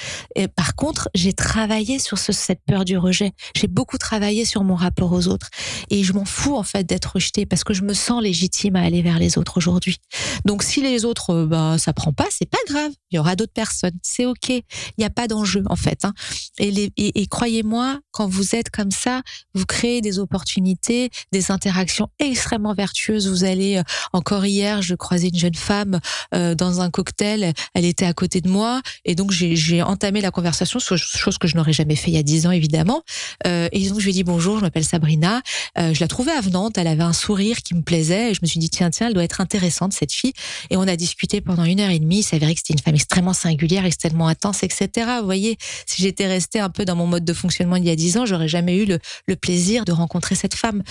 Par 0.56 0.74
contre, 0.74 1.08
j'ai 1.14 1.32
travaillé 1.32 1.98
sur 1.98 2.18
ce, 2.18 2.32
cette 2.32 2.60
peur 2.66 2.84
du 2.84 2.96
rejet. 2.98 3.32
J'ai 3.56 3.68
beaucoup 3.68 3.98
travaillé 3.98 4.44
sur 4.44 4.64
mon 4.64 4.74
rapport 4.74 5.12
aux 5.12 5.28
autres 5.28 5.50
et 5.90 6.02
je 6.04 6.12
m'en 6.12 6.24
fous 6.24 6.56
en 6.56 6.62
fait 6.62 6.84
d'être 6.84 7.14
rejetée 7.14 7.46
parce 7.46 7.64
que 7.64 7.74
je 7.74 7.82
me 7.82 7.94
sens 7.94 8.22
légitime 8.22 8.76
à 8.76 8.82
aller 8.82 9.02
vers 9.02 9.18
les 9.18 9.38
autres 9.38 9.56
aujourd'hui. 9.56 9.98
Donc 10.44 10.62
si 10.62 10.80
les 10.80 11.04
autres, 11.04 11.30
euh, 11.30 11.46
bah 11.46 11.76
ça 11.78 11.92
prend 11.92 12.12
pas, 12.12 12.26
c'est 12.30 12.48
pas 12.48 12.58
grave. 12.66 12.92
Il 13.10 13.16
y 13.16 13.18
aura 13.18 13.36
d'autres 13.36 13.52
personnes, 13.52 13.98
c'est 14.02 14.26
ok. 14.26 14.48
Il 14.48 14.62
n'y 14.98 15.04
a 15.04 15.10
pas 15.10 15.28
d'enjeu 15.28 15.62
en 15.66 15.76
fait. 15.76 16.04
Hein. 16.04 16.12
Et 16.58 16.70
et, 16.78 17.26
croyez-moi, 17.26 18.00
quand 18.10 18.28
vous 18.28 18.54
êtes 18.54 18.70
comme 18.70 18.90
ça, 18.90 19.22
vous 19.54 19.64
créez 19.64 20.00
des 20.00 20.18
opportunités, 20.18 21.10
des 21.32 21.50
interactions 21.50 22.08
extrêmement 22.18 22.74
vertueuses. 22.74 23.28
Vous 23.28 23.44
allez, 23.44 23.76
euh, 23.76 23.82
encore 24.12 24.44
hier, 24.44 24.82
je 24.82 24.94
croisais 24.94 25.28
une 25.28 25.38
jeune 25.38 25.54
femme 25.54 26.00
euh, 26.34 26.54
dans 26.54 26.80
un 26.80 26.90
cocktail, 26.90 27.52
elle 27.74 27.84
était 27.84 28.06
à 28.06 28.12
côté 28.12 28.40
de 28.40 28.48
moi, 28.48 28.80
et 29.04 29.14
donc 29.14 29.30
j'ai 29.30 29.82
entamé 29.82 30.20
la 30.20 30.30
conversation, 30.30 30.78
chose 30.78 31.38
que 31.38 31.48
je 31.48 31.56
n'aurais 31.56 31.72
jamais 31.72 31.96
fait 31.96 32.10
il 32.10 32.14
y 32.14 32.18
a 32.18 32.22
dix 32.22 32.46
ans, 32.46 32.50
évidemment. 32.50 33.02
Euh, 33.46 33.68
et 33.72 33.88
donc 33.88 34.00
je 34.00 34.04
lui 34.04 34.10
ai 34.10 34.14
dit 34.14 34.24
bonjour, 34.24 34.56
je 34.58 34.62
m'appelle 34.62 34.84
Sabrina. 34.84 35.42
je 35.76 36.00
la 36.00 36.08
trouvais 36.08 36.32
avenante, 36.32 36.78
elle 36.78 36.86
avait 36.86 37.02
un 37.02 37.12
sourire 37.12 37.58
qui 37.62 37.74
me 37.74 37.82
plaisait, 37.82 38.30
et 38.30 38.34
je 38.34 38.40
me 38.42 38.46
suis 38.46 38.60
dit 38.60 38.70
tiens, 38.70 38.90
tiens, 38.90 39.08
elle 39.08 39.14
doit 39.14 39.24
être 39.24 39.40
intéressante, 39.40 39.92
cette 39.92 40.12
fille. 40.12 40.32
Et 40.70 40.76
on 40.76 40.82
a 40.82 40.96
discuté 40.96 41.40
pendant 41.40 41.64
une 41.64 41.80
heure 41.80 41.90
et 41.90 41.98
demie, 41.98 42.22
c'est 42.22 42.38
vrai 42.38 42.54
que 42.54 42.60
c'était 42.60 42.74
une 42.74 42.80
femme 42.80 42.94
extrêmement 42.94 43.32
singulière, 43.32 43.84
extrêmement 43.84 44.28
intense, 44.28 44.62
etc. 44.62 45.06
Vous 45.20 45.26
voyez, 45.26 45.58
si 45.86 46.02
j'étais 46.02 46.26
restée 46.26 46.60
un 46.62 46.70
peu 46.70 46.84
dans 46.84 46.96
mon 46.96 47.06
mode 47.06 47.24
de 47.24 47.32
fonctionnement 47.32 47.76
il 47.76 47.84
y 47.84 47.90
a 47.90 47.96
dix 47.96 48.16
ans, 48.16 48.26
j'aurais 48.26 48.48
jamais 48.48 48.76
eu 48.76 48.86
le, 48.86 49.36
plaisir 49.36 49.84
de 49.84 49.92
rencontrer 49.92 50.34
cette 50.34 50.54
femme. 50.54 50.82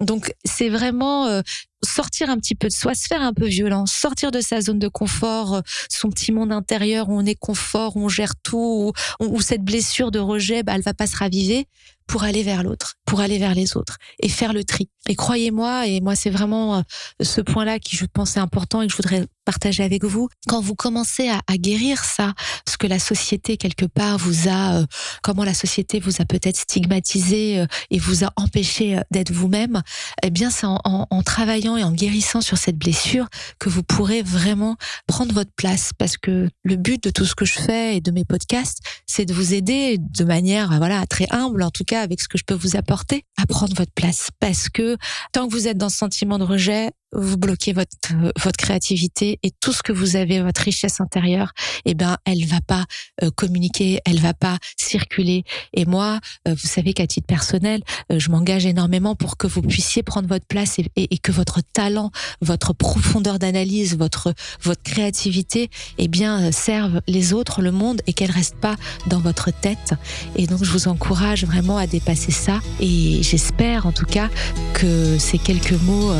Donc 0.00 0.32
c'est 0.44 0.68
vraiment 0.68 1.26
euh, 1.26 1.40
sortir 1.82 2.28
un 2.30 2.36
petit 2.36 2.54
peu 2.54 2.68
de 2.68 2.72
soi, 2.72 2.94
se 2.94 3.06
faire 3.06 3.22
un 3.22 3.32
peu 3.32 3.46
violence, 3.46 3.92
sortir 3.92 4.30
de 4.30 4.40
sa 4.40 4.60
zone 4.60 4.78
de 4.78 4.88
confort, 4.88 5.54
euh, 5.54 5.60
son 5.88 6.10
petit 6.10 6.32
monde 6.32 6.52
intérieur 6.52 7.08
où 7.08 7.18
on 7.18 7.24
est 7.24 7.34
confort, 7.34 7.96
où 7.96 8.04
on 8.04 8.08
gère 8.08 8.34
tout, 8.42 8.92
où, 9.20 9.40
cette 9.40 9.62
blessure 9.62 10.10
de 10.10 10.18
rejet, 10.18 10.62
bah, 10.62 10.72
elle 10.76 10.82
va 10.82 10.94
pas 10.94 11.06
se 11.06 11.16
raviver 11.16 11.66
pour 12.06 12.24
aller 12.24 12.42
vers 12.42 12.62
l'autre, 12.62 12.94
pour 13.04 13.20
aller 13.20 13.38
vers 13.38 13.54
les 13.54 13.76
autres 13.76 13.98
et 14.20 14.28
faire 14.28 14.52
le 14.52 14.64
tri. 14.64 14.88
Et 15.08 15.14
croyez-moi, 15.14 15.86
et 15.86 16.00
moi 16.00 16.14
c'est 16.14 16.30
vraiment 16.30 16.76
euh, 16.76 16.82
ce 17.20 17.40
point-là 17.40 17.78
qui 17.78 17.96
je 17.96 18.06
pense 18.06 18.36
est 18.36 18.40
important 18.40 18.82
et 18.82 18.86
que 18.86 18.92
je 18.92 18.96
voudrais 18.96 19.26
partager 19.46 19.84
avec 19.84 20.04
vous. 20.04 20.28
Quand 20.48 20.60
vous 20.60 20.74
commencez 20.74 21.30
à, 21.30 21.40
guérir 21.56 22.04
ça, 22.04 22.34
ce 22.68 22.76
que 22.76 22.86
la 22.86 22.98
société 22.98 23.56
quelque 23.56 23.86
part 23.86 24.18
vous 24.18 24.48
a, 24.48 24.80
euh, 24.80 24.86
comment 25.22 25.44
la 25.44 25.54
société 25.54 26.00
vous 26.00 26.20
a 26.20 26.26
peut-être 26.26 26.56
stigmatisé 26.56 27.60
euh, 27.60 27.66
et 27.90 27.98
vous 27.98 28.24
a 28.24 28.32
empêché 28.36 28.98
euh, 28.98 29.00
d'être 29.10 29.30
vous-même, 29.30 29.82
eh 30.22 30.30
bien 30.30 30.50
c'est 30.50 30.66
en, 30.66 30.80
en, 30.84 31.06
en, 31.08 31.22
travaillant 31.22 31.76
et 31.76 31.84
en 31.84 31.92
guérissant 31.92 32.40
sur 32.40 32.58
cette 32.58 32.76
blessure 32.76 33.28
que 33.58 33.70
vous 33.70 33.84
pourrez 33.84 34.22
vraiment 34.22 34.76
prendre 35.06 35.32
votre 35.32 35.52
place. 35.56 35.92
Parce 35.96 36.18
que 36.18 36.50
le 36.64 36.76
but 36.76 37.02
de 37.02 37.10
tout 37.10 37.24
ce 37.24 37.36
que 37.36 37.44
je 37.44 37.54
fais 37.54 37.96
et 37.96 38.00
de 38.00 38.10
mes 38.10 38.24
podcasts, 38.24 38.80
c'est 39.06 39.24
de 39.24 39.32
vous 39.32 39.54
aider 39.54 39.98
de 39.98 40.24
manière, 40.24 40.76
voilà, 40.76 41.06
très 41.06 41.28
humble 41.30 41.62
en 41.62 41.70
tout 41.70 41.84
cas 41.84 41.95
avec 42.00 42.20
ce 42.20 42.28
que 42.28 42.38
je 42.38 42.44
peux 42.44 42.54
vous 42.54 42.76
apporter, 42.76 43.24
à 43.36 43.46
prendre 43.46 43.74
votre 43.74 43.92
place. 43.92 44.30
Parce 44.40 44.68
que 44.68 44.96
tant 45.32 45.46
que 45.46 45.52
vous 45.52 45.68
êtes 45.68 45.78
dans 45.78 45.88
ce 45.88 45.98
sentiment 45.98 46.38
de 46.38 46.44
rejet, 46.44 46.90
vous 47.16 47.36
bloquez 47.36 47.72
votre 47.72 48.56
créativité 48.56 49.38
et 49.42 49.50
tout 49.50 49.72
ce 49.72 49.82
que 49.82 49.92
vous 49.92 50.16
avez, 50.16 50.40
votre 50.40 50.62
richesse 50.62 51.00
intérieure, 51.00 51.52
eh 51.84 51.94
ben 51.94 52.16
elle 52.24 52.44
va 52.46 52.60
pas 52.60 52.84
euh, 53.22 53.30
communiquer, 53.30 54.00
elle 54.04 54.20
va 54.20 54.34
pas 54.34 54.58
circuler. 54.76 55.44
Et 55.72 55.86
moi, 55.86 56.20
euh, 56.46 56.54
vous 56.54 56.68
savez 56.68 56.92
qu'à 56.92 57.06
titre 57.06 57.26
personnel, 57.26 57.82
euh, 58.12 58.18
je 58.18 58.30
m'engage 58.30 58.66
énormément 58.66 59.14
pour 59.14 59.36
que 59.36 59.46
vous 59.46 59.62
puissiez 59.62 60.02
prendre 60.02 60.28
votre 60.28 60.46
place 60.46 60.78
et, 60.78 61.18
que 61.18 61.32
votre 61.32 61.60
talent, 61.72 62.10
votre 62.40 62.72
profondeur 62.72 63.38
d'analyse, 63.38 63.96
votre 63.96 64.34
votre 64.62 64.82
créativité, 64.82 65.70
eh 65.98 66.08
bien 66.08 66.52
serve 66.52 67.00
les 67.06 67.32
autres, 67.32 67.62
le 67.62 67.72
monde 67.72 68.02
et 68.06 68.12
qu'elle 68.12 68.30
reste 68.30 68.56
pas 68.56 68.76
dans 69.06 69.20
votre 69.20 69.50
tête. 69.50 69.94
Et 70.36 70.46
donc 70.46 70.62
je 70.62 70.70
vous 70.70 70.88
encourage 70.88 71.44
vraiment 71.44 71.78
à 71.78 71.86
dépasser 71.86 72.32
ça 72.32 72.60
et 72.80 73.22
j'espère 73.22 73.86
en 73.86 73.92
tout 73.92 74.04
cas 74.04 74.28
que 74.74 75.18
ces 75.18 75.38
quelques 75.38 75.80
mots 75.82 76.12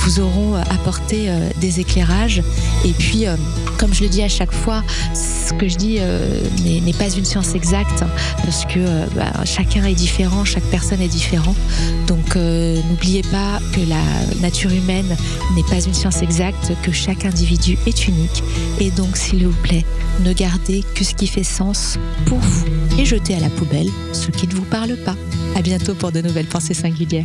vous 0.00 0.20
auront 0.20 0.23
apporté 0.70 1.28
euh, 1.28 1.50
des 1.60 1.80
éclairages. 1.80 2.42
Et 2.84 2.92
puis, 2.92 3.26
euh, 3.26 3.36
comme 3.78 3.92
je 3.94 4.02
le 4.02 4.08
dis 4.08 4.22
à 4.22 4.28
chaque 4.28 4.52
fois, 4.52 4.82
ce 5.14 5.52
que 5.54 5.68
je 5.68 5.76
dis 5.76 5.96
euh, 5.98 6.40
n'est 6.64 6.92
pas 6.92 7.10
une 7.10 7.24
science 7.24 7.54
exacte 7.54 8.04
parce 8.44 8.64
que 8.66 8.80
bah, 9.14 9.32
chacun 9.44 9.84
est 9.84 9.94
différent, 9.94 10.44
chaque 10.44 10.64
personne 10.64 11.00
est 11.00 11.08
différent. 11.08 11.54
Donc, 12.06 12.36
n'oubliez 12.36 13.22
pas 13.22 13.60
que 13.72 13.80
la 13.88 14.02
nature 14.40 14.70
humaine 14.72 15.16
n'est 15.56 15.62
pas 15.62 15.84
une 15.84 15.94
science 15.94 16.22
exacte, 16.22 16.72
que 16.82 16.92
chaque 16.92 17.24
individu 17.24 17.78
est 17.86 18.08
unique. 18.08 18.42
Et 18.80 18.90
donc, 18.90 19.16
s'il 19.16 19.46
vous 19.46 19.62
plaît, 19.62 19.84
ne 20.24 20.32
gardez 20.32 20.84
que 20.94 21.04
ce 21.04 21.14
qui 21.14 21.26
fait 21.26 21.44
sens 21.44 21.98
pour 22.26 22.38
vous 22.38 22.66
et 22.98 23.04
jetez 23.04 23.34
à 23.34 23.40
la 23.40 23.50
poubelle 23.50 23.90
ce 24.12 24.30
qui 24.30 24.46
ne 24.48 24.54
vous 24.54 24.64
parle 24.64 24.96
pas. 24.96 25.16
À 25.56 25.62
bientôt 25.62 25.94
pour 25.94 26.12
de 26.12 26.20
nouvelles 26.20 26.46
pensées 26.46 26.74
singulières. 26.74 27.24